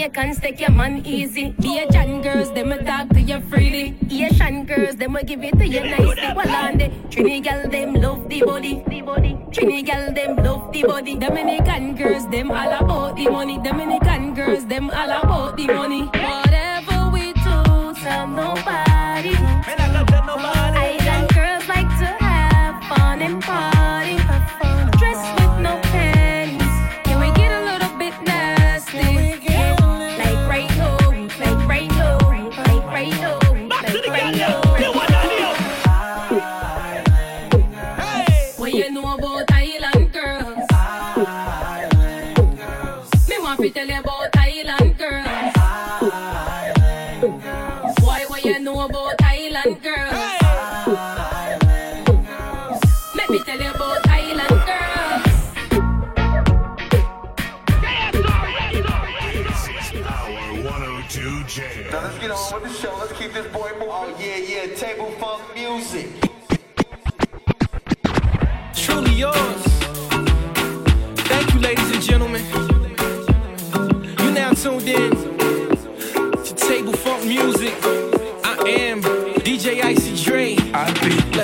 Jamaicans 0.00 0.40
take 0.40 0.60
your 0.60 0.70
man 0.70 1.04
easy. 1.04 1.54
Asian 1.62 2.22
girls 2.22 2.50
them 2.54 2.72
a 2.72 2.82
talk 2.82 3.10
to 3.10 3.20
you 3.20 3.38
freely. 3.50 3.94
Asian 4.10 4.64
girls 4.64 4.96
them 4.96 5.14
a 5.14 5.22
give 5.22 5.44
it 5.44 5.52
to 5.58 5.66
you 5.68 5.80
nicely. 5.80 6.32
Well 6.34 6.56
on 6.56 6.78
Trini 7.12 7.42
gal 7.42 7.68
them 7.68 7.92
love 7.92 8.26
the 8.30 8.40
body. 8.40 8.82
Trini 9.52 9.84
gal 9.84 10.10
them 10.14 10.36
love 10.36 10.72
the 10.72 10.84
body. 10.84 11.16
Dominican 11.16 11.96
girls 11.96 12.26
them 12.30 12.50
all 12.50 12.72
about 12.80 13.16
the 13.16 13.28
money. 13.28 13.58
Dominican 13.58 14.32
girls 14.32 14.64
them 14.64 14.88
all 14.88 15.10
about 15.10 15.58
the 15.58 15.66
money. 15.66 16.04
Whatever 16.04 17.10
we 17.12 17.34
do, 17.34 17.94
tell 18.00 18.26
nobody. 18.26 18.89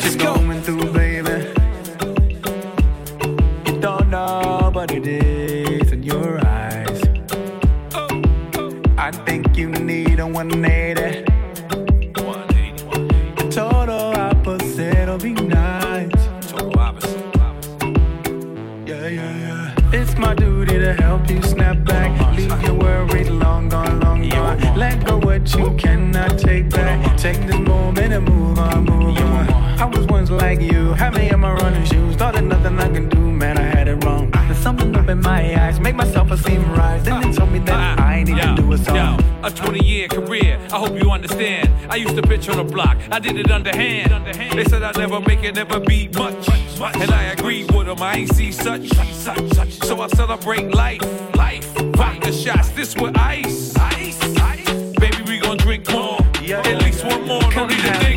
Let's 0.06 0.14
go. 0.22 0.36
going 0.36 0.62
through, 0.62 0.92
baby. 0.92 1.52
You 3.66 3.80
don't 3.80 4.08
know 4.08 4.70
what 4.72 4.92
it 4.92 5.04
is 5.04 5.90
in 5.90 6.04
your 6.04 6.38
eyes. 6.46 7.02
I 8.96 9.10
think 9.26 9.56
you 9.56 9.68
need 9.68 10.20
a 10.20 10.26
180. 10.28 11.24
Total 13.50 14.14
opposite 14.16 15.08
will 15.08 15.18
be 15.18 15.32
nice. 15.32 16.12
Yeah, 18.86 19.08
yeah, 19.08 19.36
yeah. 19.44 19.74
It's 19.92 20.16
my 20.16 20.34
duty 20.36 20.78
to 20.78 20.94
help 20.94 21.28
you 21.28 21.42
snap 21.42 21.82
back. 21.84 22.36
Leave 22.36 22.62
your 22.62 22.74
worried 22.74 23.30
long 23.30 23.68
gone, 23.68 23.98
long 23.98 24.28
gone. 24.28 24.60
Let 24.76 25.04
go 25.04 25.18
what 25.18 25.52
you 25.52 25.74
cannot 25.76 26.38
take 26.38 26.70
back. 26.70 27.16
Take 27.16 27.44
this 27.48 27.58
moment 27.58 28.12
and 28.12 28.28
move 28.28 28.60
on, 28.60 28.84
move 28.84 29.18
on. 29.18 29.65
I 29.78 29.84
was 29.84 30.06
once 30.06 30.30
like 30.30 30.60
you, 30.60 30.94
had 30.94 31.14
me 31.14 31.28
in 31.28 31.40
my 31.40 31.52
running 31.52 31.84
shoes. 31.84 32.16
Thought 32.16 32.34
that 32.34 32.44
nothing 32.44 32.78
I 32.78 32.88
can 32.88 33.08
do, 33.10 33.18
man, 33.30 33.58
I 33.58 33.62
had 33.62 33.88
it 33.88 34.02
wrong. 34.04 34.30
Ah. 34.32 34.44
There's 34.46 34.58
something 34.58 34.96
up 34.96 35.08
in 35.08 35.20
my 35.20 35.54
eyes, 35.62 35.78
make 35.78 35.94
myself 35.94 36.30
esteem 36.30 36.62
rise. 36.72 37.04
Then 37.04 37.20
they 37.20 37.32
told 37.32 37.52
me 37.52 37.58
that 37.60 37.98
ah. 37.98 38.02
I 38.02 38.22
need 38.22 38.40
to 38.40 38.54
do 38.56 38.72
a 38.72 38.78
song. 38.78 39.22
A 39.42 39.50
20 39.50 39.84
year 39.84 40.08
career, 40.08 40.58
I 40.72 40.78
hope 40.78 40.98
you 41.00 41.10
understand. 41.10 41.70
I 41.90 41.96
used 41.96 42.16
to 42.16 42.22
pitch 42.22 42.48
on 42.48 42.56
the 42.56 42.64
block, 42.64 42.96
I 43.10 43.18
did 43.18 43.36
it 43.36 43.50
underhand. 43.50 44.26
They 44.56 44.64
said 44.64 44.82
I'd 44.82 44.96
never 44.96 45.20
make 45.20 45.44
it, 45.44 45.54
never 45.54 45.78
be 45.78 46.08
much. 46.08 46.48
And 46.80 47.10
I 47.10 47.24
agreed 47.24 47.70
with 47.72 47.86
them, 47.86 48.00
I 48.00 48.14
ain't 48.14 48.34
see 48.34 48.52
such. 48.52 48.88
So 49.84 50.00
I 50.00 50.08
celebrate 50.08 50.70
life, 50.74 51.02
life. 51.36 51.66
Vodka 51.96 52.32
shots, 52.32 52.70
this 52.70 52.96
with 52.96 53.16
ice. 53.16 53.76
Ice, 53.76 54.18
Baby, 54.98 55.22
we 55.26 55.38
gon' 55.38 55.58
drink 55.58 55.90
more. 55.90 56.18
At 56.20 56.82
least 56.82 57.04
one 57.04 57.26
more, 57.26 57.42
no 57.52 57.66
need 57.66 57.78
to. 57.80 57.94
Think 57.94 58.15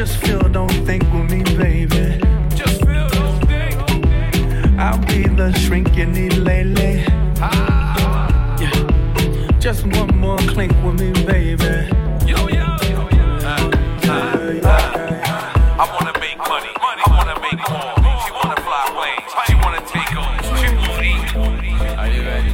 Just 0.00 0.16
feel, 0.16 0.40
don't 0.48 0.72
think 0.86 1.02
with 1.12 1.30
me, 1.30 1.42
baby. 1.58 2.18
Just 2.56 2.80
feel, 2.86 3.06
don't 3.10 3.38
think. 3.46 3.76
I'll 4.80 4.96
be 4.96 5.28
the 5.28 5.52
shrink 5.58 5.94
you 5.94 6.06
need 6.06 6.38
lately. 6.38 7.04
Ah. 7.38 8.56
Yeah. 8.58 9.58
Just 9.58 9.84
one 9.84 10.16
more 10.16 10.38
clink 10.38 10.72
with 10.82 10.98
me, 10.98 11.12
baby. 11.26 11.90
Yo, 12.24 12.48
yo, 12.48 12.78
yo, 12.88 13.08
yo. 13.10 13.38
Ah. 13.44 13.60
I 15.78 15.84
wanna 15.92 16.18
make 16.18 16.38
money, 16.48 16.72
I 16.80 17.04
wanna 17.06 17.36
make 17.44 17.60
more. 17.68 17.92
She 18.24 18.30
wanna 18.32 18.58
fly 18.64 18.82
planes, 18.96 19.32
she 19.44 19.54
wanna 19.62 19.82
take 19.84 20.16
on 20.16 20.32
triple 20.56 21.04
E. 21.04 21.76
Are 22.00 22.08
you 22.08 22.22
ready? 22.22 22.52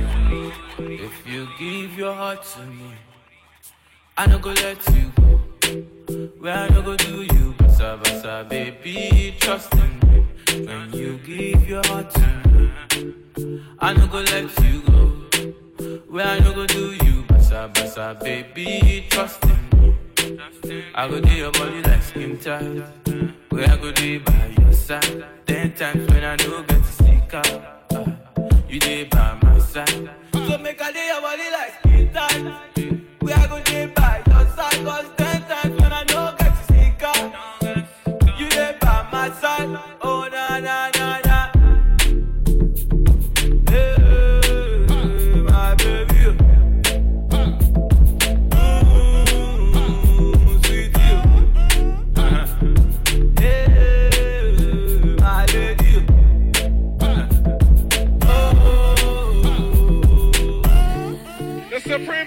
If 1.04 1.14
you 1.24 1.46
give 1.60 1.96
your 1.96 2.12
heart 2.12 2.42
to 2.42 2.62
me, 2.66 2.90
I 4.18 4.26
no 4.26 4.40
go 4.40 4.50
let 4.50 4.84
you 4.90 5.12
go. 5.14 5.15
Where 6.46 6.54
I 6.54 6.68
no 6.68 6.80
go 6.80 6.96
do 6.96 7.22
you, 7.22 7.54
basa 7.58 8.00
basa, 8.00 8.48
baby, 8.48 9.34
trust 9.40 9.74
in 9.74 9.98
me. 10.06 10.64
When 10.64 10.92
you 10.92 11.18
give 11.26 11.68
your 11.68 11.82
heart 11.88 12.08
to 12.10 12.48
me, 12.48 12.70
I 13.80 13.92
no 13.92 14.06
go 14.06 14.20
let 14.20 14.44
you 14.62 14.80
go. 14.82 16.02
Where 16.08 16.24
I 16.24 16.38
no 16.38 16.54
go 16.54 16.64
do 16.68 16.92
you, 16.92 17.24
basa 17.26 17.68
basa, 17.74 18.14
baby, 18.22 19.06
trust 19.10 19.42
in 19.42 19.58
me. 19.80 20.38
I 20.94 21.08
go 21.08 21.20
do 21.20 21.34
your 21.34 21.50
body 21.50 21.82
like 21.82 22.02
skin 22.04 22.38
tight. 22.38 22.62
Where 23.50 23.68
I 23.68 23.76
go 23.78 23.90
do 23.90 24.20
by 24.20 24.54
your 24.60 24.72
side. 24.72 25.24
Ten 25.48 25.72
times 25.74 26.06
when 26.12 26.22
I 26.22 26.36
no 26.36 26.62
get 26.62 26.68
to 26.68 26.92
stick 26.92 27.34
out. 27.34 27.92
uh, 27.92 28.04
you 28.68 28.78
there 28.78 29.04
by 29.06 29.36
my 29.42 29.58
side. 29.58 30.10
So 30.32 30.58
make 30.58 30.80
I 30.80 30.92
do 30.92 31.00
your 31.00 31.20
body 31.20 31.50
like 31.50 31.72
skin 31.80 32.12
tight. 32.12 33.02
Where 33.18 33.36
I 33.36 33.46
go 33.48 33.60
do 33.64 33.88
by 33.96 34.22
your 34.28 34.46
side. 34.54 34.84
Cause 34.86 35.25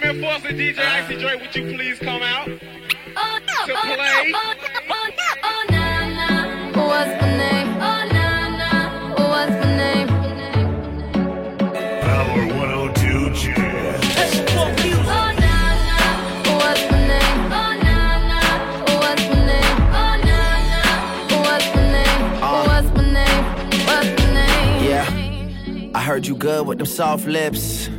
Supreme 0.09 0.25
Enforcer 0.25 0.53
DJ 0.55 0.79
uh, 0.79 1.05
Icy 1.05 1.17
Joy, 1.17 1.37
would 1.39 1.55
you 1.55 1.75
please 1.75 1.99
come 1.99 2.23
out 2.23 2.45
to 2.45 2.51
play? 3.65 4.33
What's 6.87 7.11
my 7.21 7.37
name? 7.37 7.67
Oh, 7.79 8.03
nah, 8.11 8.49
nah. 8.57 8.89
What's 9.29 9.53
my 9.61 9.69
name? 9.77 10.09
Power 12.01 12.43
102 12.57 13.29
Jams. 13.35 14.05
Oh, 14.57 15.29
nah, 15.37 15.69
nah. 15.85 16.57
What's 16.57 16.83
my 16.89 16.97
name? 17.07 17.39
Oh, 17.53 17.69
nah, 17.83 18.17
nah. 18.29 18.49
What's 18.97 19.23
my 19.29 19.35
name? 19.45 19.77
Oh, 19.93 20.13
nah, 20.25 20.57
nah. 20.71 21.43
What's 21.43 21.67
my 21.75 21.81
uh. 21.83 21.93
name? 21.93 22.21
What's 22.67 22.89
my 22.97 23.03
name? 23.13 23.43
What's 23.85 24.09
my 24.23 24.33
name? 24.33 24.73
Yeah. 24.89 25.05
I 25.93 26.01
heard 26.01 26.25
you 26.25 26.35
good 26.35 26.65
with 26.65 26.79
them 26.79 26.87
soft 26.87 27.27
lips. 27.27 27.89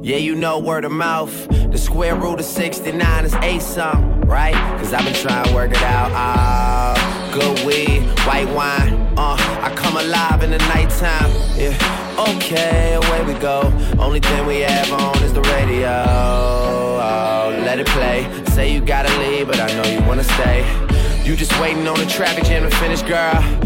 Yeah, 0.00 0.18
you 0.18 0.36
know 0.36 0.60
word 0.60 0.84
of 0.84 0.92
mouth. 0.92 1.55
Square 1.96 2.16
root 2.16 2.40
of 2.40 2.44
69 2.44 3.24
is 3.24 3.34
eight 3.36 3.62
something, 3.62 4.20
right? 4.28 4.52
Cause 4.78 4.92
I've 4.92 5.06
been 5.06 5.14
trying 5.14 5.46
to 5.46 5.54
work 5.54 5.70
it 5.70 5.80
out. 5.80 6.10
Ah, 6.12 7.30
good 7.32 7.64
weed, 7.64 8.02
white 8.26 8.46
wine. 8.54 8.92
Uh, 9.16 9.34
I 9.62 9.72
come 9.74 9.96
alive 9.96 10.42
in 10.42 10.50
the 10.50 10.58
nighttime. 10.58 11.30
Yeah, 11.56 12.26
okay, 12.28 12.92
away 12.96 13.24
we 13.24 13.32
go. 13.40 13.72
Only 13.98 14.20
thing 14.20 14.44
we 14.44 14.60
have 14.60 14.92
on 14.92 15.22
is 15.22 15.32
the 15.32 15.40
radio. 15.40 16.04
Oh, 16.06 17.58
let 17.64 17.80
it 17.80 17.86
play. 17.86 18.30
Say 18.48 18.74
you 18.74 18.82
gotta 18.82 19.18
leave, 19.18 19.46
but 19.46 19.58
I 19.58 19.68
know 19.68 19.90
you 19.90 20.06
wanna 20.06 20.24
stay. 20.24 20.66
You 21.24 21.34
just 21.34 21.58
waiting 21.62 21.88
on 21.88 21.98
the 21.98 22.04
traffic 22.04 22.44
jam 22.44 22.68
to 22.68 22.76
finish, 22.76 23.00
girl. 23.00 23.65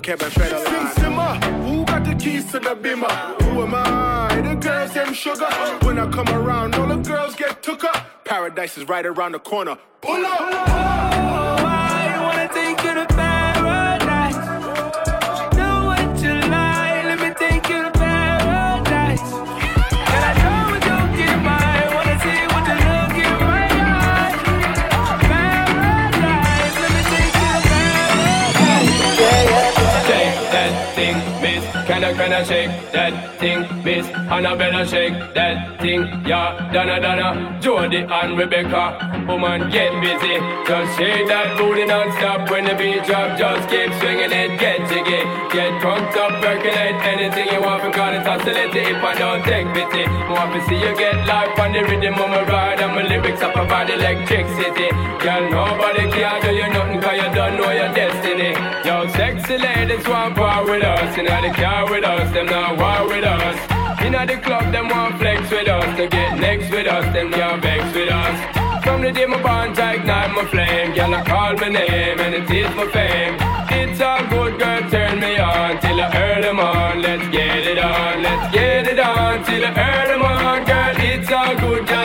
kept 0.00 0.22
a 0.22 0.30
fed 0.30 0.52
alive. 0.52 0.92
Simmer, 0.94 1.34
who 1.64 1.84
got 1.84 2.04
the 2.04 2.14
keys 2.14 2.50
to 2.52 2.58
the 2.58 2.74
beamer? 2.74 3.08
Who 3.42 3.62
am 3.62 3.74
I? 3.74 4.40
The 4.40 4.54
girls, 4.54 4.92
them 4.92 5.14
sugar. 5.14 5.50
When 5.82 5.98
I 5.98 6.10
come 6.10 6.28
around, 6.28 6.74
all 6.74 6.86
the 6.86 6.96
girls 6.96 7.34
get 7.34 7.62
took 7.62 7.84
up. 7.84 8.24
Paradise 8.24 8.78
is 8.78 8.88
right 8.88 9.04
around 9.04 9.32
the 9.32 9.38
corner. 9.38 9.76
Pull 10.00 10.24
up! 10.26 10.51
Shake 32.42 32.90
that 32.90 33.38
thing, 33.38 33.62
miss. 33.84 34.06
Annabella 34.08 34.84
shake 34.84 35.14
that 35.34 35.80
thing, 35.80 36.02
yeah. 36.26 36.70
Donna, 36.72 36.98
Donna, 37.00 37.58
Jody 37.62 37.98
and 38.02 38.36
Rebecca. 38.36 38.98
Woman, 39.28 39.70
get 39.70 39.94
busy. 40.02 40.42
Just 40.66 40.98
shake 40.98 41.28
that 41.28 41.56
booty 41.56 41.86
non-stop 41.86 42.50
when 42.50 42.64
the 42.64 42.74
beat 42.74 43.06
drop. 43.06 43.38
Just 43.38 43.70
keep 43.70 43.94
swinging 44.02 44.34
it, 44.34 44.58
get 44.58 44.82
jiggy. 44.90 45.22
Get 45.54 45.80
drunk 45.80 46.10
up, 46.18 46.42
percolate 46.42 46.98
anything 47.06 47.46
you 47.46 47.62
want 47.62 47.86
because 47.86 48.18
it's 48.18 48.26
oscillate 48.26 48.74
if 48.74 48.98
I 48.98 49.14
don't 49.14 49.42
take 49.46 49.70
pity. 49.70 50.02
I 50.02 50.30
want 50.34 50.50
to 50.58 50.60
see 50.66 50.82
you 50.82 50.92
get 50.98 51.22
life 51.24 51.54
on 51.62 51.70
the 51.72 51.86
rhythm 51.86 52.18
of 52.18 52.26
my 52.26 52.42
ride 52.42 52.80
and 52.82 52.90
my 52.90 53.06
lyrics 53.06 53.40
up 53.40 53.54
about 53.54 53.88
electricity. 53.88 54.90
Girl, 55.22 55.46
nobody 55.46 56.10
can 56.10 56.42
do 56.42 56.50
you 56.50 56.68
nothing 56.74 57.00
cause 57.00 57.16
you 57.22 57.30
don't 57.30 57.54
know 57.54 57.70
your 57.70 57.94
destiny. 57.94 58.81
Yo, 59.02 59.08
sexy 59.08 59.58
ladies 59.58 60.06
want 60.06 60.36
part 60.36 60.64
with 60.64 60.84
us. 60.84 61.18
In 61.18 61.24
the 61.24 61.52
car 61.56 61.90
with 61.90 62.04
us, 62.04 62.32
them 62.32 62.46
not 62.46 62.78
war 62.78 63.08
with 63.08 63.24
us. 63.24 63.58
In 64.00 64.12
the 64.12 64.36
club, 64.36 64.70
them 64.70 64.88
want 64.88 65.18
flex 65.18 65.50
with 65.50 65.66
us. 65.66 65.96
To 65.96 66.06
get 66.06 66.38
next 66.38 66.70
with 66.70 66.86
us, 66.86 67.12
them 67.12 67.30
not 67.30 67.62
vex 67.62 67.82
with 67.96 68.12
us. 68.12 68.84
From 68.84 69.02
the 69.02 69.10
day 69.10 69.26
my 69.26 69.42
bond, 69.42 69.76
I 69.80 69.94
ignite 69.94 70.30
my 70.36 70.44
flame. 70.44 70.94
Girl, 70.94 71.14
I 71.14 71.24
call 71.24 71.54
my 71.54 71.68
name 71.68 72.20
and 72.20 72.34
it 72.34 72.50
is 72.50 72.76
my 72.76 72.86
fame. 72.92 73.34
It's 73.70 74.00
all 74.00 74.22
good, 74.28 74.60
girl, 74.60 74.88
turn 74.88 75.18
me 75.18 75.36
on 75.36 75.80
till 75.80 76.00
I 76.00 76.08
earn 76.14 76.42
them 76.42 76.60
on. 76.60 77.02
Let's 77.02 77.26
get 77.30 77.66
it 77.66 77.78
on, 77.78 78.22
let's 78.22 78.54
get 78.54 78.86
it 78.86 79.00
on 79.00 79.44
till 79.44 79.64
I 79.64 79.70
earn 79.70 80.08
them 80.12 80.22
on. 80.22 80.64
Girl, 80.64 80.94
it's 81.10 81.32
all 81.32 81.56
good, 81.56 81.88
just 81.88 82.01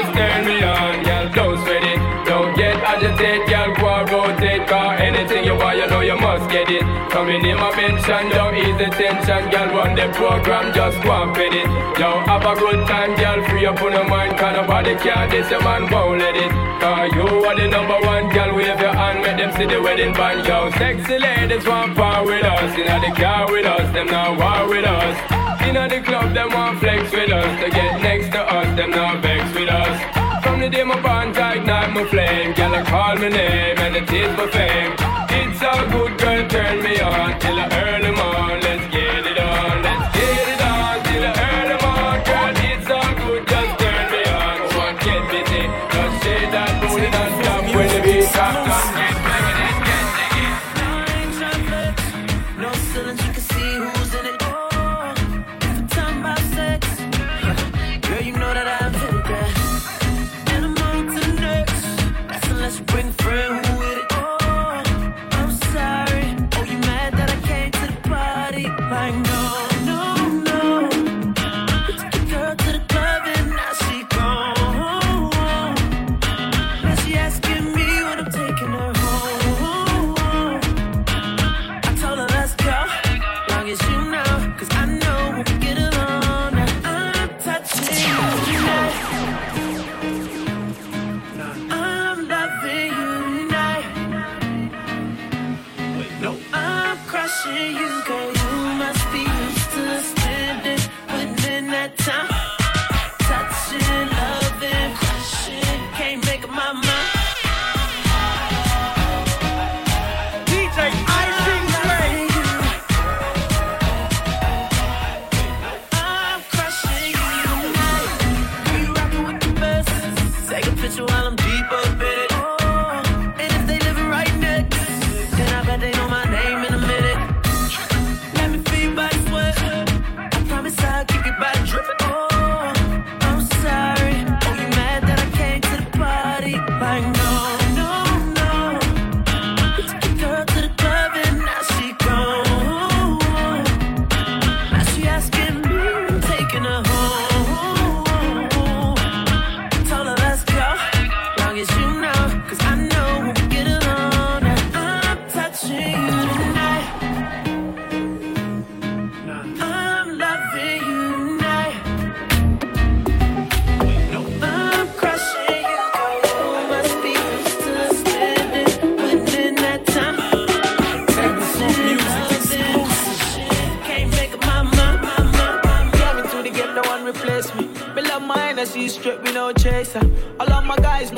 Coming 7.18 7.46
in 7.46 7.58
my 7.58 7.76
mention, 7.76 8.30
don't 8.30 8.54
ease 8.54 8.78
the 8.78 8.94
tension. 8.94 9.50
Girl, 9.50 9.74
run 9.74 9.96
the 9.98 10.06
program, 10.14 10.70
just 10.70 11.02
go 11.02 11.10
and 11.18 11.36
fit 11.36 11.50
it. 11.50 11.66
Yo, 11.98 12.22
have 12.30 12.46
a 12.46 12.54
good 12.54 12.86
time, 12.86 13.18
girl, 13.18 13.42
free 13.50 13.66
up 13.66 13.82
on 13.82 13.92
your 13.92 14.06
mind. 14.06 14.38
Cause 14.38 14.54
nobody 14.54 14.94
care, 15.02 15.26
this 15.26 15.50
your 15.50 15.64
man 15.64 15.90
won't 15.90 16.22
let 16.22 16.38
it. 16.38 16.52
Cause 16.78 17.10
you 17.18 17.26
are 17.42 17.58
the 17.58 17.68
number 17.74 17.98
one, 18.06 18.30
girl, 18.30 18.54
wave 18.54 18.80
your 18.80 18.94
hand, 18.94 19.26
make 19.26 19.38
them 19.38 19.52
see 19.58 19.66
the 19.66 19.82
wedding 19.82 20.14
band. 20.14 20.46
Yo, 20.46 20.70
sexy 20.78 21.18
ladies 21.18 21.66
want 21.66 21.98
part 21.98 22.24
with 22.24 22.46
us. 22.46 22.78
Inna 22.78 23.02
the 23.02 23.12
car 23.20 23.52
with 23.52 23.66
us, 23.66 23.92
them 23.98 24.06
not 24.14 24.38
war 24.38 24.70
with 24.70 24.86
us. 24.86 25.18
Inna 25.66 25.90
the 25.90 26.02
club, 26.06 26.36
them 26.36 26.54
want 26.54 26.78
flex 26.78 27.12
with 27.12 27.34
us. 27.34 27.50
To 27.64 27.68
get 27.72 28.00
next 28.00 28.30
to 28.30 28.42
us, 28.46 28.78
them 28.78 28.92
not 28.92 29.24
vex 29.24 29.42
with 29.58 29.70
us. 29.70 29.98
From 30.44 30.62
the 30.62 30.70
day 30.70 30.84
my 30.84 31.02
bond, 31.02 31.36
I 31.36 31.56
ignite 31.56 31.94
my 31.98 32.06
flame. 32.06 32.54
I 32.54 32.84
call 32.86 33.16
my 33.16 33.30
name 33.30 33.78
and 33.80 33.96
it 33.96 34.14
is 34.14 34.38
my 34.38 34.46
fame. 34.54 35.27
It's 35.40 35.62
all 35.62 35.86
good, 35.92 36.18
girl, 36.18 36.48
turn 36.50 36.84
me 36.84 37.00
on 37.00 37.40
till 37.40 37.60
earn 37.60 38.02
them 38.02 38.20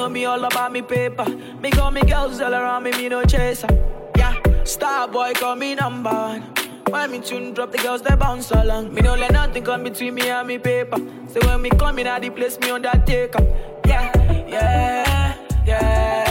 me 0.10 0.26
all 0.26 0.44
about 0.44 0.72
me 0.72 0.82
paper. 0.82 1.26
Me 1.62 1.70
got 1.70 1.94
me 1.94 2.02
girls 2.02 2.42
all 2.42 2.54
around 2.54 2.84
me, 2.84 2.92
me 2.92 3.10
no 3.10 3.24
chaser. 3.24 3.68
Yeah, 4.16 4.36
star 4.64 5.08
boy 5.08 5.34
call 5.34 5.56
me 5.56 5.76
number 5.76 6.10
one. 6.10 6.42
When 6.90 7.12
me 7.12 7.20
tune 7.20 7.54
drop, 7.54 7.72
the 7.72 7.78
girls 7.78 8.02
they 8.02 8.16
bounce 8.16 8.52
along. 8.52 8.94
Me 8.94 9.02
no 9.02 9.16
let 9.16 9.32
nothing 9.32 9.64
come 9.64 9.84
between 9.84 10.16
me 10.16 10.30
and 10.30 10.48
me 10.48 10.58
paper. 10.58 10.98
So 11.32 11.40
when 11.46 11.62
me 11.62 11.70
come 11.70 12.00
in, 12.00 12.08
at 12.08 12.22
the 12.22 12.30
place 12.30 12.60
me 12.60 12.72
on 12.72 12.82
that 12.82 13.06
take 13.06 13.36
up. 13.36 13.44
Yeah, 13.86 14.12
yeah, 14.48 15.38
yeah, 15.66 16.29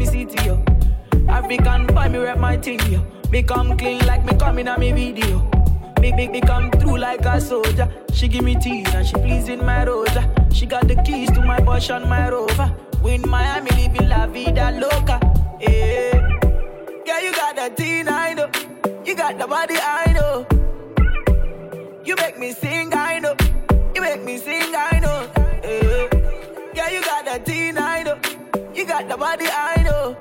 me 0.00 0.06
city, 0.06 0.44
yo. 0.46 0.64
African 1.28 1.86
boy, 1.86 2.08
me 2.08 2.18
rap 2.18 2.38
my 2.38 2.56
thing, 2.56 2.80
yo. 2.90 3.04
Me 3.30 3.42
come 3.42 3.76
clean 3.76 4.00
like 4.06 4.24
me 4.24 4.34
coming 4.38 4.66
on 4.66 4.80
me 4.80 4.92
video. 4.92 5.38
Make 6.00 6.14
me, 6.16 6.28
me 6.28 6.40
come 6.40 6.70
through 6.70 6.98
like 6.98 7.24
a 7.26 7.38
soldier. 7.40 7.86
She 8.14 8.26
give 8.26 8.42
me 8.42 8.54
tea 8.56 8.84
and 8.94 9.06
she 9.06 9.14
pleasing 9.14 9.64
my 9.64 9.84
rosa. 9.84 10.22
She 10.52 10.64
got 10.64 10.88
the 10.88 10.96
keys 11.04 11.30
to 11.32 11.42
my 11.42 11.58
Porsche 11.58 11.94
and 11.96 12.08
my 12.08 12.30
Rover. 12.30 12.68
When 13.02 13.28
Miami 13.28 13.70
living 13.72 14.08
la 14.08 14.26
vida 14.26 14.72
loca, 14.72 15.20
yeah. 15.60 16.18
Girl, 17.06 17.20
you 17.22 17.32
got 17.32 17.56
the 17.56 17.72
teen, 17.76 18.08
I 18.08 18.34
know. 18.34 18.50
You 19.04 19.14
got 19.14 19.38
the 19.38 19.46
body, 19.46 19.76
I 19.76 20.12
know. 20.16 20.46
You 22.04 22.14
make 22.16 22.38
me 22.38 22.52
sing, 22.52 22.92
I 22.94 23.18
know. 23.18 23.36
You 23.94 24.00
make 24.00 24.24
me 24.24 24.38
sing, 24.38 24.74
I 24.74 24.98
know. 24.99 24.99
got 28.90 29.08
the 29.08 29.16
body 29.16 29.46
I 29.46 29.82
know. 29.84 30.16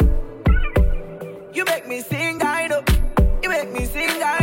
You 1.52 1.66
make 1.66 1.88
me 1.88 2.02
sing, 2.02 2.40
I 2.44 2.68
know. 2.68 2.84
You 3.42 3.50
make 3.50 3.72
me 3.72 3.86
sing, 3.86 4.22
I 4.22 4.38
know. 4.38 4.39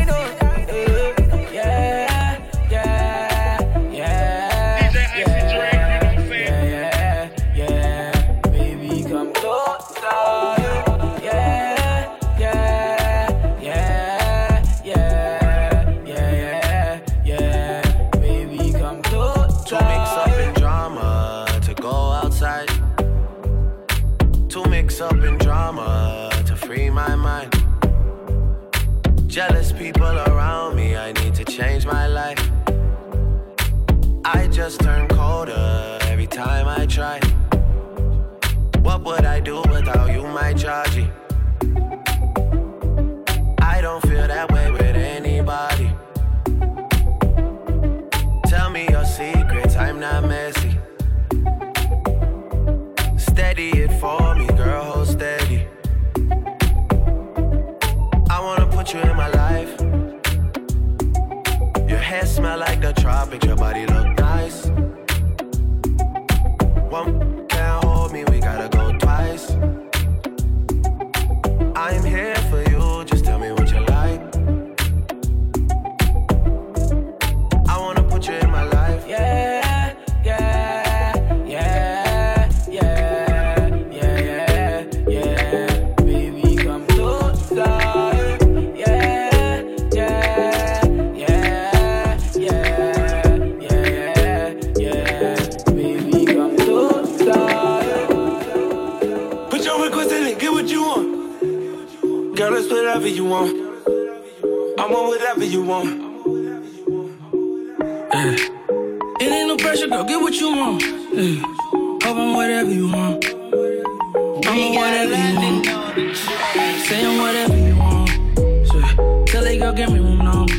Baby 119.56 119.64
girl, 119.64 119.72
give 119.72 119.90
me 119.90 120.00
room 120.00 120.18
number. 120.18 120.54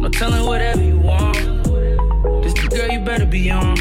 No 0.00 0.08
telling 0.08 0.46
whatever 0.46 0.82
you 0.82 0.98
want. 1.00 1.34
This 2.42 2.54
the 2.54 2.66
girl 2.74 2.88
you 2.88 3.00
better 3.00 3.26
be 3.26 3.50
on. 3.50 3.76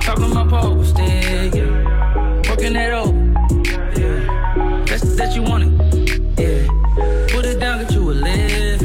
Talking 0.00 0.32
my 0.32 0.46
post, 0.48 0.96
yeah. 0.96 1.50
Working 2.48 2.72
that 2.72 2.92
over. 2.92 3.12
Yeah. 4.00 4.84
That's 4.86 5.16
that 5.16 5.34
you 5.34 5.42
want 5.42 5.64
it. 5.64 5.72
Yeah. 6.40 6.66
Put 7.28 7.44
it 7.44 7.60
down, 7.60 7.82
get 7.82 7.92
you 7.92 8.10
a 8.10 8.14
live, 8.14 8.82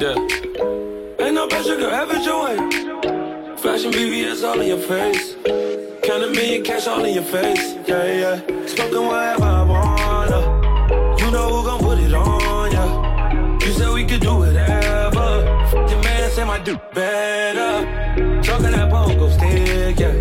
Yeah. 0.00 1.24
Ain't 1.24 1.34
no 1.36 1.46
pressure, 1.46 1.76
girl, 1.76 1.90
have 1.90 2.10
it 2.10 2.24
your 2.24 2.42
way. 2.42 3.56
Flashing 3.56 3.92
BBS 3.92 4.42
all 4.42 4.60
in 4.60 4.66
your 4.66 4.78
face. 4.78 5.36
Count 6.02 6.24
a 6.24 6.30
million 6.32 6.64
cash 6.64 6.88
all 6.88 7.04
in 7.04 7.14
your 7.14 7.22
face. 7.22 7.76
Yeah, 7.86 8.04
yeah. 8.04 8.66
Smoking 8.66 9.06
whatever. 9.06 9.51
better. 16.94 18.42
Talking 18.42 18.72
that 18.72 18.90
bongo 18.90 19.28
stick, 19.30 19.98
yeah. 19.98 20.14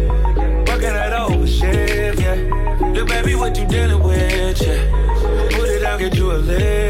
Working 0.67 0.93
that 0.93 1.13
over 1.13 1.47
shift, 1.47 2.19
yeah. 2.19 2.35
Look, 2.93 3.07
baby, 3.07 3.35
what 3.35 3.57
you 3.57 3.67
dealing 3.67 4.03
with, 4.03 4.61
yeah. 4.61 5.49
Put 5.51 5.69
it 5.69 5.83
out, 5.83 5.99
get 5.99 6.15
you 6.15 6.31
a 6.31 6.37
lift. 6.37 6.80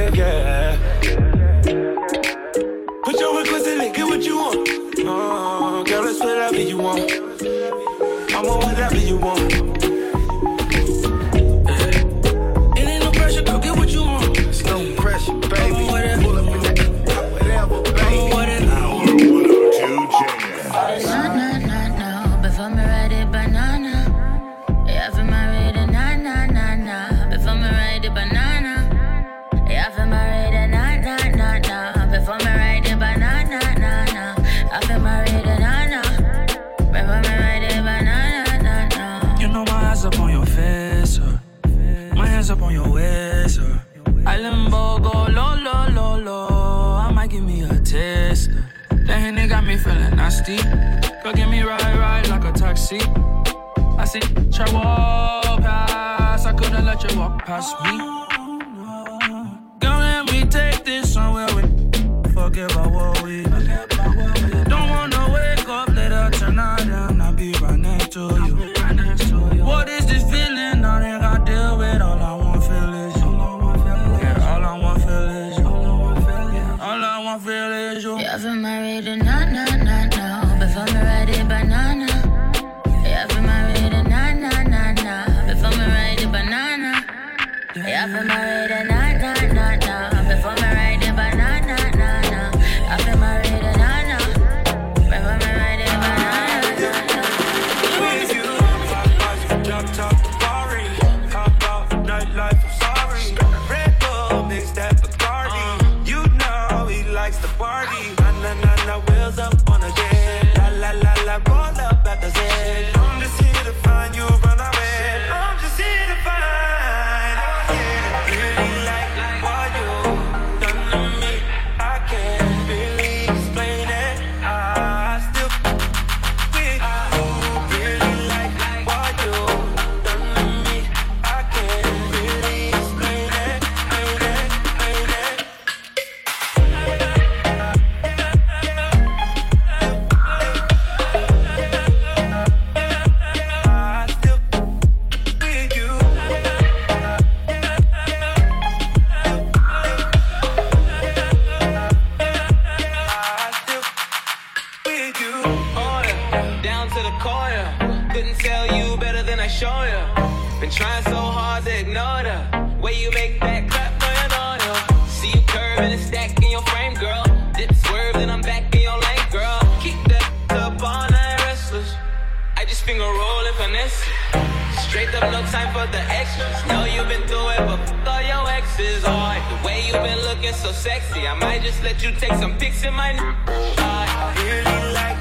So 180.72 180.90
sexy. 180.90 181.28
I 181.28 181.34
might 181.34 181.62
just 181.62 181.84
let 181.84 182.04
you 182.04 182.12
take 182.12 182.34
some 182.34 182.58
pics 182.58 182.84
in 182.84 182.94
my. 182.94 183.16
I 183.18 184.34
really 184.46 184.94
like 184.94 185.21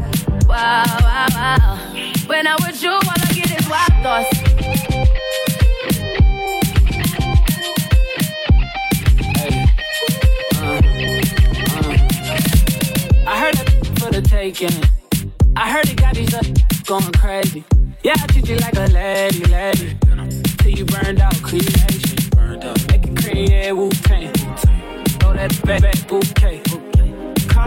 Wow, 0.51 0.83
wow, 0.99 1.27
wow. 1.33 1.77
When 2.27 2.45
I'm 2.45 2.57
with 2.65 2.83
you, 2.83 2.89
all 2.91 2.99
I 3.05 3.31
get 3.33 3.57
is 3.57 3.69
wild 3.69 3.93
thoughts. 4.03 4.27
Uh, 10.57 10.81
uh. 11.79 11.91
I 13.25 13.39
heard 13.39 13.55
that 13.55 13.69
for 13.97 14.11
the 14.11 14.21
taking. 14.21 14.69
I 15.55 15.71
heard 15.71 15.87
it 15.87 15.95
got 15.95 16.15
these 16.15 16.33
up 16.33 16.45
going 16.85 17.13
crazy. 17.13 17.63
Yeah, 18.03 18.15
I 18.17 18.27
treat 18.27 18.49
you 18.49 18.57
like 18.57 18.75
a 18.75 18.87
lady, 18.87 19.45
lady. 19.45 19.95
Till 20.57 20.71
you 20.71 20.83
burned 20.83 21.21
out, 21.21 21.41
creation. 21.41 22.29
Burned 22.31 22.65
out. 22.65 22.77
Make 22.91 23.05
it 23.05 23.15
create 23.23 23.71
Wu 23.71 23.89
Tang. 23.89 24.33
Throw 24.33 25.31
that 25.31 25.61
back, 25.65 25.81
back 25.81 26.07
bouquet. 26.09 26.80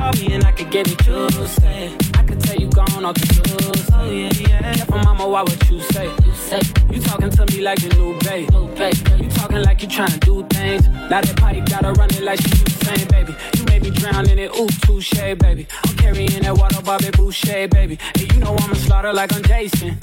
Call 0.04 0.12
me 0.20 0.34
and 0.34 0.44
I 0.44 0.52
could 0.52 0.70
get 0.70 0.86
it 0.86 0.98
Tuesday. 0.98 1.96
I 2.12 2.22
could 2.24 2.38
tell 2.38 2.56
you 2.56 2.68
gone 2.68 3.06
off 3.06 3.14
the 3.14 3.26
tools. 3.40 3.88
Oh 3.90 4.10
yeah, 4.10 4.28
yeah. 4.38 4.84
For 4.84 4.98
mama, 4.98 5.26
why 5.26 5.40
would 5.40 5.70
you 5.70 5.80
say? 5.80 6.10
You 6.26 6.32
say 6.34 6.60
you 6.90 7.00
talking 7.00 7.30
to 7.30 7.46
me 7.46 7.62
like 7.62 7.80
the 7.80 7.88
new 7.96 8.12
babe. 8.20 8.50
You 9.18 9.30
talking 9.30 9.62
like 9.62 9.80
you 9.80 9.88
trying 9.88 10.10
to 10.10 10.18
do 10.18 10.46
things. 10.48 10.86
Now 10.88 11.22
that 11.22 11.34
pipe 11.38 11.64
gotta 11.70 11.92
run 11.92 12.10
it 12.10 12.22
like 12.22 12.38
she 12.38 12.50
Usain, 12.50 13.10
baby. 13.12 13.34
You 13.56 13.64
made 13.64 13.82
me 13.82 13.90
drown 13.92 14.28
in 14.28 14.38
it, 14.38 14.54
ooh, 14.54 14.68
touche, 14.84 15.10
baby. 15.38 15.66
I'm 15.86 15.96
carrying 15.96 16.42
that 16.42 16.54
water, 16.54 16.82
Bobby 16.82 17.10
Boucher, 17.12 17.68
baby. 17.68 17.98
And 18.12 18.30
you 18.30 18.40
know 18.40 18.54
I'ma 18.60 18.74
slaughter 18.74 19.12
like 19.14 19.32
I'm 19.32 19.42
Jason. 19.44 19.96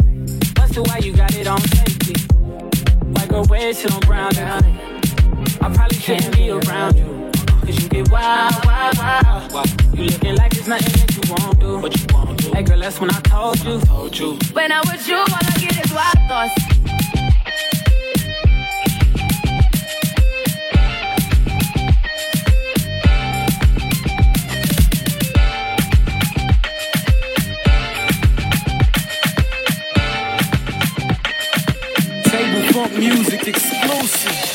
Busted, 0.56 0.88
why 0.88 0.98
you 0.98 1.14
got 1.14 1.36
it 1.36 1.46
on 1.46 1.62
safety? 1.78 2.16
Like 3.06 3.32
a 3.32 3.44
red 3.44 3.78
on 3.94 4.00
brown. 4.00 4.36
I 4.36 5.70
probably 5.76 5.98
shouldn't 5.98 6.36
be 6.36 6.50
around 6.50 6.98
you. 6.98 7.21
Cause 7.72 7.84
you 7.84 7.90
get 7.90 8.12
wild, 8.12 8.66
wild, 8.66 8.98
wild. 8.98 9.54
wild. 9.54 9.98
You 9.98 10.04
looking 10.04 10.36
like 10.36 10.52
there's 10.52 10.68
nothing 10.68 10.92
that 10.92 11.16
you 11.16 11.22
won't 11.32 11.58
do. 11.58 11.80
What 11.80 11.98
you 11.98 12.06
won't 12.14 12.38
do. 12.38 12.52
Hey 12.52 12.64
girl, 12.64 12.78
that's 12.78 13.00
when 13.00 13.10
I 13.10 13.20
told 13.22 13.64
you. 13.64 13.80
Told 13.80 14.20
you. 14.20 14.38
When 14.52 14.74
I'm 14.74 14.84
with 14.88 15.08
you, 15.08 15.16
all 15.16 15.26
I 15.30 15.58
get 15.58 15.86
is 15.86 15.94
wild 15.94 16.18
thoughts. 16.28 16.54
Table 32.30 32.74
funk 32.74 32.98
music 32.98 33.48
exclusive. 33.48 34.51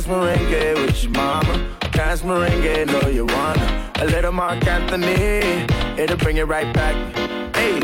Dance 0.00 0.12
merengue 0.16 0.86
with 0.86 1.02
your 1.02 1.12
mama. 1.12 1.68
Dance 1.92 2.22
merengue, 2.22 2.86
know 2.86 3.10
you 3.10 3.26
wanna. 3.26 3.92
A 3.96 4.06
little 4.06 4.32
Marc 4.32 4.66
Anthony, 4.66 5.66
it'll 6.02 6.16
bring 6.16 6.38
it 6.38 6.46
right 6.46 6.72
back. 6.72 6.94
Hey, 7.54 7.78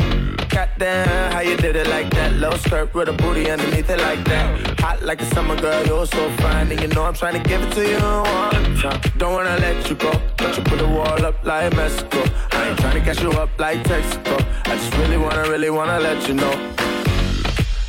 goddamn, 0.49 1.31
how 1.31 1.41
you 1.41 1.55
did 1.57 1.75
it 1.75 1.85
like 1.85 2.09
that? 2.15 2.33
Low 2.33 2.57
skirt 2.57 2.91
with 2.95 3.09
a 3.09 3.13
booty 3.13 3.51
underneath 3.51 3.87
it 3.91 3.99
like 3.99 4.25
that. 4.25 4.79
Hot 4.79 5.03
like 5.03 5.21
a 5.21 5.25
summer 5.25 5.55
girl, 5.61 5.85
you're 5.85 6.07
so 6.07 6.31
fine, 6.37 6.71
and 6.71 6.81
you 6.81 6.87
know 6.87 7.03
I'm 7.03 7.13
trying 7.13 7.39
to 7.39 7.47
give 7.47 7.61
it 7.61 7.71
to 7.73 7.87
you 7.87 7.99
one 7.99 8.77
time. 8.77 8.99
Don't 9.19 9.33
wanna 9.33 9.55
let 9.57 9.87
you 9.87 9.95
go, 9.95 10.11
but 10.37 10.57
you 10.57 10.63
put 10.63 10.81
a 10.81 10.87
wall 10.87 11.23
up 11.23 11.45
like 11.45 11.75
Mexico. 11.75 12.23
I 12.51 12.69
ain't 12.69 12.79
trying 12.79 12.95
to 12.95 13.01
catch 13.01 13.21
you 13.21 13.29
up 13.33 13.51
like 13.59 13.83
Texaco. 13.83 14.43
I 14.65 14.75
just 14.75 14.91
really 14.97 15.17
wanna, 15.17 15.43
really 15.51 15.69
wanna 15.69 15.99
let 15.99 16.27
you 16.27 16.33
know. 16.33 16.73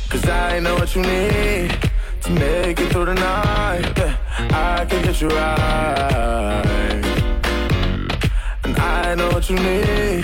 Cause 0.07 0.29
I 0.29 0.59
know 0.59 0.75
what 0.75 0.95
you 0.95 1.01
need 1.01 1.88
make 2.29 2.79
it 2.79 2.91
through 2.91 3.05
the 3.05 3.13
night. 3.13 3.97
Yeah, 3.97 4.15
I 4.51 4.85
can 4.85 5.01
get 5.03 5.21
you 5.21 5.29
right. 5.29 6.65
And 8.63 8.77
I 8.77 9.15
know 9.15 9.29
what 9.29 9.49
you 9.49 9.55
need 9.55 10.23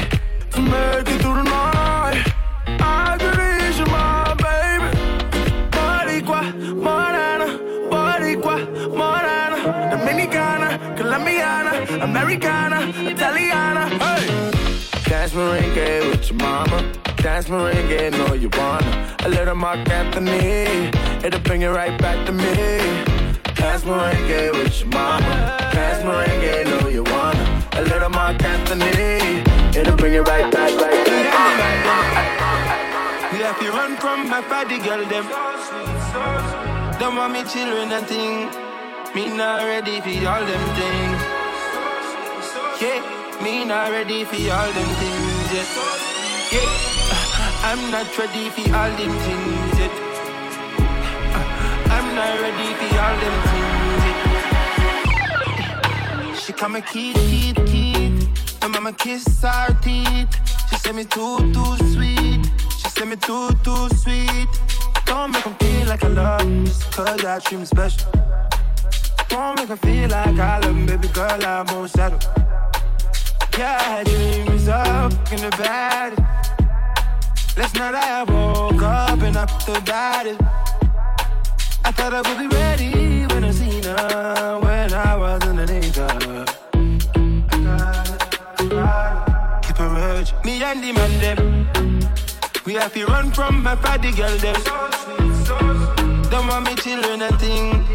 to 0.52 0.62
make 0.62 1.08
it 1.14 1.22
through 1.22 1.36
the 1.36 1.44
night. 1.44 2.34
I 2.80 3.18
could 3.20 3.40
ease 3.50 3.78
your 3.80 3.90
mind, 3.90 4.38
baby. 4.46 4.90
Boricua, 5.76 6.42
morena, 6.86 7.48
Boricua, 7.92 8.56
morena, 9.00 9.58
Dominicana, 9.92 10.70
Colombiana, 10.98 11.72
Americana, 12.04 12.80
Italiana. 13.12 14.15
Merengue 15.36 16.10
with 16.12 16.30
your 16.30 16.40
mama. 16.40 16.94
Dance 17.18 17.50
merengue, 17.50 18.12
know 18.18 18.34
you 18.36 18.50
wanna. 18.58 19.18
A 19.26 19.28
little 19.28 19.54
Marc 19.56 19.90
Anthony, 19.90 20.90
it'll 21.26 21.42
bring 21.42 21.62
it 21.62 21.68
right 21.68 22.00
back 22.00 22.26
to 22.26 22.32
me. 22.32 22.56
Dance 23.56 23.84
merengue 23.84 24.54
with 24.54 24.80
your 24.80 24.88
mama. 24.90 25.58
Dance 25.74 26.04
merengue, 26.06 26.66
know 26.72 26.88
you 26.88 27.04
wanna. 27.04 27.64
A 27.74 27.82
little 27.82 28.10
Marc 28.10 28.42
Anthony, 28.44 29.44
it'll 29.78 29.98
bring 29.98 30.14
it 30.14 30.22
right 30.22 30.50
back, 30.54 30.72
right 30.80 31.06
back. 31.06 31.26
We 33.34 33.40
have 33.40 33.60
to 33.60 33.70
run 33.72 33.98
from 33.98 34.30
my 34.30 34.40
body 34.48 34.80
girl 34.80 35.04
them. 35.06 35.26
Don't 36.98 37.18
want 37.18 37.34
me 37.34 37.44
children 37.44 37.92
and 37.92 38.08
thing. 38.08 38.48
Me 39.14 39.36
not 39.36 39.64
ready 39.64 40.00
for 40.00 40.30
all 40.30 40.46
them 40.46 40.64
things. 40.80 41.22
Yeah, 42.82 43.25
me 43.42 43.66
not 43.66 43.90
ready 43.92 44.24
for 44.24 44.36
all 44.36 44.72
them 44.72 44.90
things 45.00 45.54
yet. 45.54 45.68
Yeah, 46.52 46.70
I'm 47.64 47.92
not 47.92 48.18
ready 48.18 48.50
for 48.50 48.76
all 48.76 48.92
them 49.00 49.12
things 49.26 49.80
yet. 49.80 49.92
I'm 51.96 52.08
not 52.16 52.40
ready 52.42 52.70
for 52.80 52.90
all 53.04 53.16
them 53.24 53.38
things 53.50 54.04
yet. 54.08 54.20
She 56.38 56.52
call 56.54 56.70
me 56.70 56.82
Keith, 56.82 57.16
Keith, 57.30 57.60
Keith. 57.66 58.30
My 58.62 58.68
mama 58.68 58.94
kiss 58.94 59.42
her 59.42 59.74
teeth. 59.82 60.30
She 60.70 60.76
say 60.78 60.92
me 60.92 61.04
too, 61.06 61.38
too 61.54 61.78
sweet. 61.94 62.46
She 62.78 62.90
say 62.90 63.06
me 63.06 63.16
too, 63.16 63.50
too 63.64 63.90
sweet. 63.96 64.48
Don't 65.06 65.32
make 65.32 65.46
make 65.46 65.48
'em 65.48 65.56
feel 65.56 65.88
like 65.88 66.04
I 66.04 66.08
love 66.08 66.66
just 66.66 66.92
cause 66.92 67.24
I 67.26 67.40
treat 67.40 67.60
'em 67.60 67.66
special. 67.66 68.12
Don't 69.30 69.56
make 69.60 69.70
make 69.70 69.72
'em 69.72 69.78
feel 69.78 70.10
like 70.10 70.40
I 70.40 70.60
love 70.60 70.66
'em, 70.66 70.86
baby 70.86 71.08
girl, 71.10 71.46
I 71.46 71.62
won't 71.72 71.90
settle. 71.92 72.20
Yeah, 73.58 74.04
dreams 74.04 74.68
up 74.68 75.14
in 75.32 75.40
the 75.40 75.50
bed. 75.58 76.18
Last 77.56 77.76
night 77.76 77.96
I 77.96 78.24
woke 78.24 78.82
up 78.82 79.22
and 79.22 79.38
I 79.38 79.46
felt 79.46 79.86
bad. 79.86 80.28
I 81.86 81.92
thought 81.92 82.14
I 82.14 82.22
would 82.28 82.38
be 82.38 82.54
ready 82.54 83.26
when 83.34 83.46
I 83.46 83.52
seen 83.52 83.84
her 83.84 84.60
when 84.62 84.94
I 84.94 85.16
was 85.16 85.42
underneath 85.44 85.96
her. 85.96 86.46
Keep 89.62 89.78
her 89.78 89.92
urge. 90.10 90.34
Me 90.44 90.62
and 90.62 90.84
the 90.84 90.92
man 90.92 91.14
them. 91.22 92.00
We 92.66 92.74
have 92.74 92.94
to 92.94 93.06
run 93.06 93.32
from 93.32 93.64
my 93.64 93.76
party 93.76 94.12
girl 94.12 94.36
them. 94.38 94.62
Don't 96.30 96.48
want 96.48 96.66
me 96.66 96.76
children 96.76 97.22
a 97.22 97.32
thing. 97.38 97.86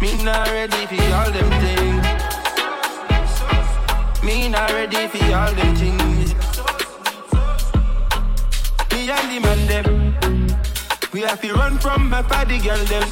Me 0.00 0.24
not 0.24 0.48
ready 0.48 0.86
for 0.86 1.14
all 1.14 1.30
them 1.30 1.50
things. 1.60 2.01
Me 4.24 4.48
not 4.48 4.70
ready 4.70 5.08
for 5.08 5.24
all 5.34 5.52
them 5.52 5.74
things. 5.74 6.34
Me 8.92 9.10
and 9.10 9.28
the 9.30 9.40
man 9.40 9.66
them. 9.66 9.86
We 11.12 11.22
have 11.22 11.40
to 11.40 11.52
run 11.52 11.76
from 11.78 12.08
my 12.08 12.22
party 12.22 12.58
girl 12.58 12.78
them. 12.84 13.10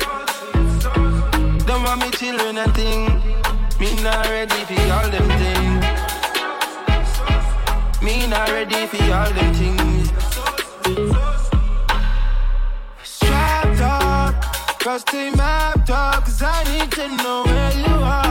Don't 1.67 1.83
want 1.83 2.01
me 2.03 2.11
children 2.13 2.59
a 2.59 2.73
thing. 2.73 3.07
Me 3.81 4.01
not 4.05 4.29
ready 4.29 4.65
for 4.69 4.81
all 4.93 5.11
them 5.11 5.29
things. 5.41 5.85
Me 8.01 8.27
not 8.29 8.49
ready 8.51 8.87
for 8.87 9.03
all 9.13 9.33
them 9.33 9.53
things. 9.55 10.13
Strapped 13.03 13.81
up, 13.81 14.35
cause 14.79 15.03
they 15.11 15.31
mapped 15.33 15.91
up, 15.91 16.25
cause 16.25 16.41
I 16.41 16.63
need 16.71 16.93
to 16.93 17.09
know 17.17 17.43
where 17.47 17.73
you 17.79 17.95
are. 18.05 18.30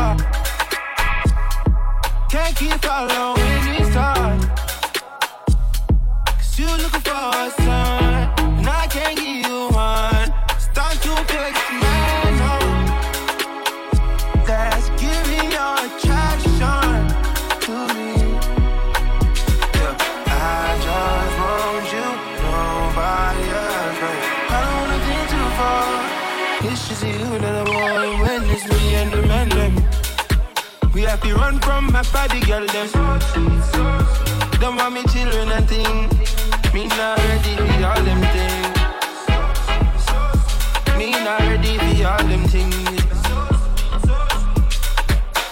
Can't 2.30 2.56
keep 2.56 2.80
following 2.86 3.66
these 3.66 3.90
stars. 3.90 4.46
Cause 6.28 6.60
you 6.60 6.68
looking 6.68 7.02
for 7.02 7.12
a 7.12 7.50
sign, 7.58 7.99
We 31.30 31.36
to 31.36 31.42
run 31.42 31.60
from 31.60 31.92
my 31.92 32.02
body 32.12 32.40
girl 32.40 32.66
them. 32.66 32.90
Don't 34.60 34.78
want 34.78 34.96
me 34.96 35.04
children 35.14 35.52
and 35.52 35.70
thing. 35.70 36.10
Me 36.74 36.88
not 36.88 37.20
ready 37.20 37.56
for 37.56 37.86
all 37.86 38.02
them 38.02 38.22
things. 38.34 38.78
Me 40.98 41.12
not 41.12 41.40
ready 41.42 41.78
for 41.78 42.08
all 42.08 42.24
them 42.26 42.44
things. 42.48 42.76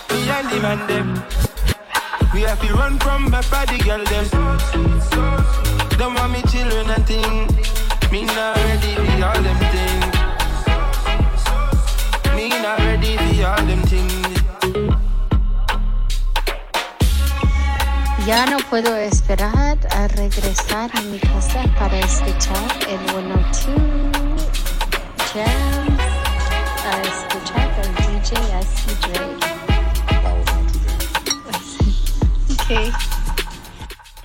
Me 0.09 0.29
and 0.35 0.49
the 0.49 0.59
man 0.63 0.79
them. 0.87 1.23
We 2.33 2.41
have 2.41 2.59
to 2.61 2.73
run 2.73 2.97
from 2.97 3.29
my 3.29 3.41
body 3.51 3.77
girl 3.77 4.03
them. 4.03 4.25
Don't 5.99 6.15
want 6.15 6.31
me 6.33 6.41
children 6.51 6.89
and 6.89 7.05
thing. 7.05 7.47
Me 8.11 8.25
not 8.25 8.55
ready 8.57 8.95
for 8.95 9.25
all 9.27 9.41
them 9.43 9.66
Ya 18.27 18.45
no 18.45 18.57
puedo 18.69 18.93
esperar 18.97 19.77
a 19.91 20.07
regresar 20.09 20.91
a 20.93 21.01
mi 21.03 21.17
casa 21.17 21.63
para 21.79 21.97
escuchar 21.97 22.69
el 22.89 22.99
102 23.09 23.67
Jams, 25.31 26.01
a 26.83 27.01
escuchar 27.03 27.71
el 27.83 27.95
DJ 27.95 28.35
IC 28.59 28.83
Dre. 29.07 29.25
Okay. 32.65 32.91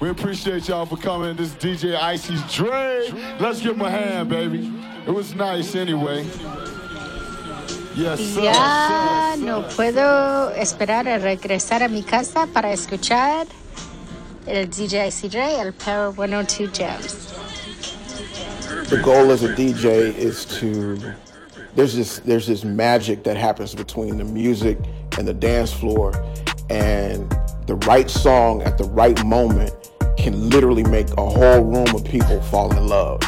We 0.01 0.11
appreciate 0.11 0.67
y'all 0.67 0.85
for 0.85 0.97
coming. 0.97 1.37
This 1.37 1.51
is 1.51 1.55
DJ 1.55 1.95
Icy's 1.95 2.43
Dre. 2.53 3.09
Let's 3.39 3.61
give 3.61 3.77
him 3.77 3.83
a 3.83 3.89
hand, 3.89 4.29
baby. 4.29 4.69
It 5.07 5.15
was 5.15 5.37
nice 5.37 5.77
anyway. 5.77 6.27
Yes, 7.95 8.19
sir. 8.19 8.43
Ya 8.43 9.37
no 9.39 9.63
puedo 9.77 10.51
esperar 10.57 11.07
a 11.07 11.19
regresar 11.19 11.85
a 11.85 11.89
mi 11.89 12.03
casa 12.03 12.49
para 12.53 12.73
escuchar 12.73 13.47
el 14.47 14.66
DJ 14.66 15.11
Dre, 15.30 15.61
el 15.61 15.72
Power 15.72 16.11
102 16.11 16.66
Jams. 16.68 17.32
the 18.88 19.01
goal 19.03 19.30
as 19.30 19.43
a 19.43 19.49
DJ 19.55 20.14
is 20.14 20.45
to 20.45 20.97
there's 21.74 21.95
this 21.95 22.18
there's 22.20 22.47
this 22.47 22.64
magic 22.64 23.22
that 23.24 23.36
happens 23.36 23.74
between 23.74 24.18
the 24.18 24.24
music 24.24 24.78
and 25.18 25.26
the 25.26 25.32
dance 25.32 25.72
floor 25.72 26.12
and 26.68 27.30
the 27.66 27.76
right 27.86 28.11
song 28.11 28.62
at 28.62 28.76
the 28.76 28.84
right 28.84 29.24
moment 29.24 29.72
can 30.18 30.51
literally 30.51 30.84
make 30.84 31.09
a 31.16 31.24
whole 31.24 31.62
room 31.62 31.95
of 31.95 32.05
people 32.05 32.40
fall 32.43 32.70
in 32.76 32.86
love 32.88 33.22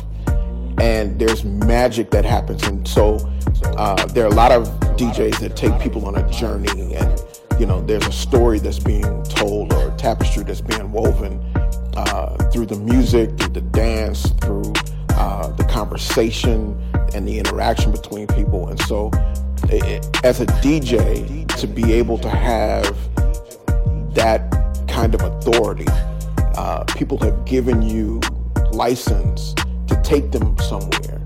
and 0.79 1.19
there's 1.19 1.45
magic 1.45 2.11
that 2.11 2.25
happens 2.25 2.63
and 2.65 2.87
so 2.87 3.17
uh, 3.79 4.05
there 4.07 4.25
are 4.25 4.29
a 4.31 4.35
lot 4.35 4.53
of 4.53 4.69
djs 4.99 5.39
that 5.39 5.57
take 5.57 5.79
people 5.81 6.05
on 6.07 6.17
a 6.17 6.31
journey 6.31 6.95
and 6.95 7.24
you 7.59 7.67
know 7.67 7.81
there's 7.83 8.07
a 8.07 8.13
story 8.13 8.59
that's 8.59 8.79
being 8.79 9.23
told 9.25 9.73
or 9.73 9.89
a 9.89 9.97
tapestry 9.97 10.43
that's 10.43 10.61
being 10.61 10.91
woven 10.91 11.41
uh, 11.97 12.37
through 12.51 12.67
the 12.67 12.77
music, 12.77 13.37
through 13.39 13.53
the 13.53 13.61
dance, 13.61 14.31
through 14.41 14.73
uh, 15.11 15.49
the 15.53 15.65
conversation 15.65 16.77
and 17.15 17.27
the 17.29 17.39
interaction 17.39 17.93
between 17.93 18.27
people. 18.29 18.69
And 18.69 18.81
so, 18.83 19.11
it, 19.65 20.25
as 20.25 20.41
a 20.41 20.47
DJ, 20.47 21.47
to 21.57 21.67
be 21.67 21.93
able 21.93 22.19
to 22.19 22.29
have 22.29 22.97
that 24.15 24.51
kind 24.89 25.15
of 25.15 25.23
authority, 25.23 25.87
uh, 26.57 26.85
people 26.97 27.19
have 27.19 27.45
given 27.45 27.83
you 27.83 28.21
license 28.73 29.55
to 29.87 30.01
take 30.03 30.33
them 30.33 30.59
somewhere. 30.59 31.21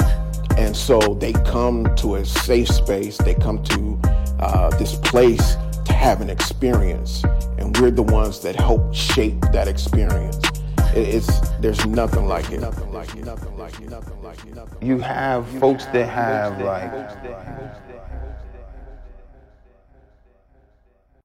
And 0.59 0.77
so 0.77 0.99
they 1.15 1.33
come 1.33 1.95
to 1.97 2.17
a 2.17 2.25
safe 2.25 2.69
space, 2.69 3.17
they 3.17 3.35
come 3.35 3.63
to 3.63 4.01
uh, 4.41 4.71
this 4.77 4.97
place 4.97 5.57
to 5.89 5.95
have 5.95 6.21
an 6.21 6.31
experience. 6.31 7.25
And 7.59 7.77
we're 7.79 7.91
the 7.91 8.03
ones 8.03 8.41
that 8.41 8.57
help 8.57 8.95
shape 8.95 9.41
that 9.53 9.69
experience. 9.69 10.39
It- 10.95 11.09
It's 11.17 11.41
there's 11.61 11.85
nothing 11.87 12.27
like 12.27 12.51
it. 12.51 12.61
Nothing 12.61 12.93
like 12.93 13.15
it. 13.15 13.25
Nothing 13.25 13.57
like 13.59 13.75
it. 13.81 13.91
Nothing 13.91 14.23
like 14.23 14.39
it. 14.47 14.55
You 14.87 14.99
have 15.01 15.47
folks 15.61 15.85
that 15.87 16.09
have 16.09 16.61
like 16.61 16.91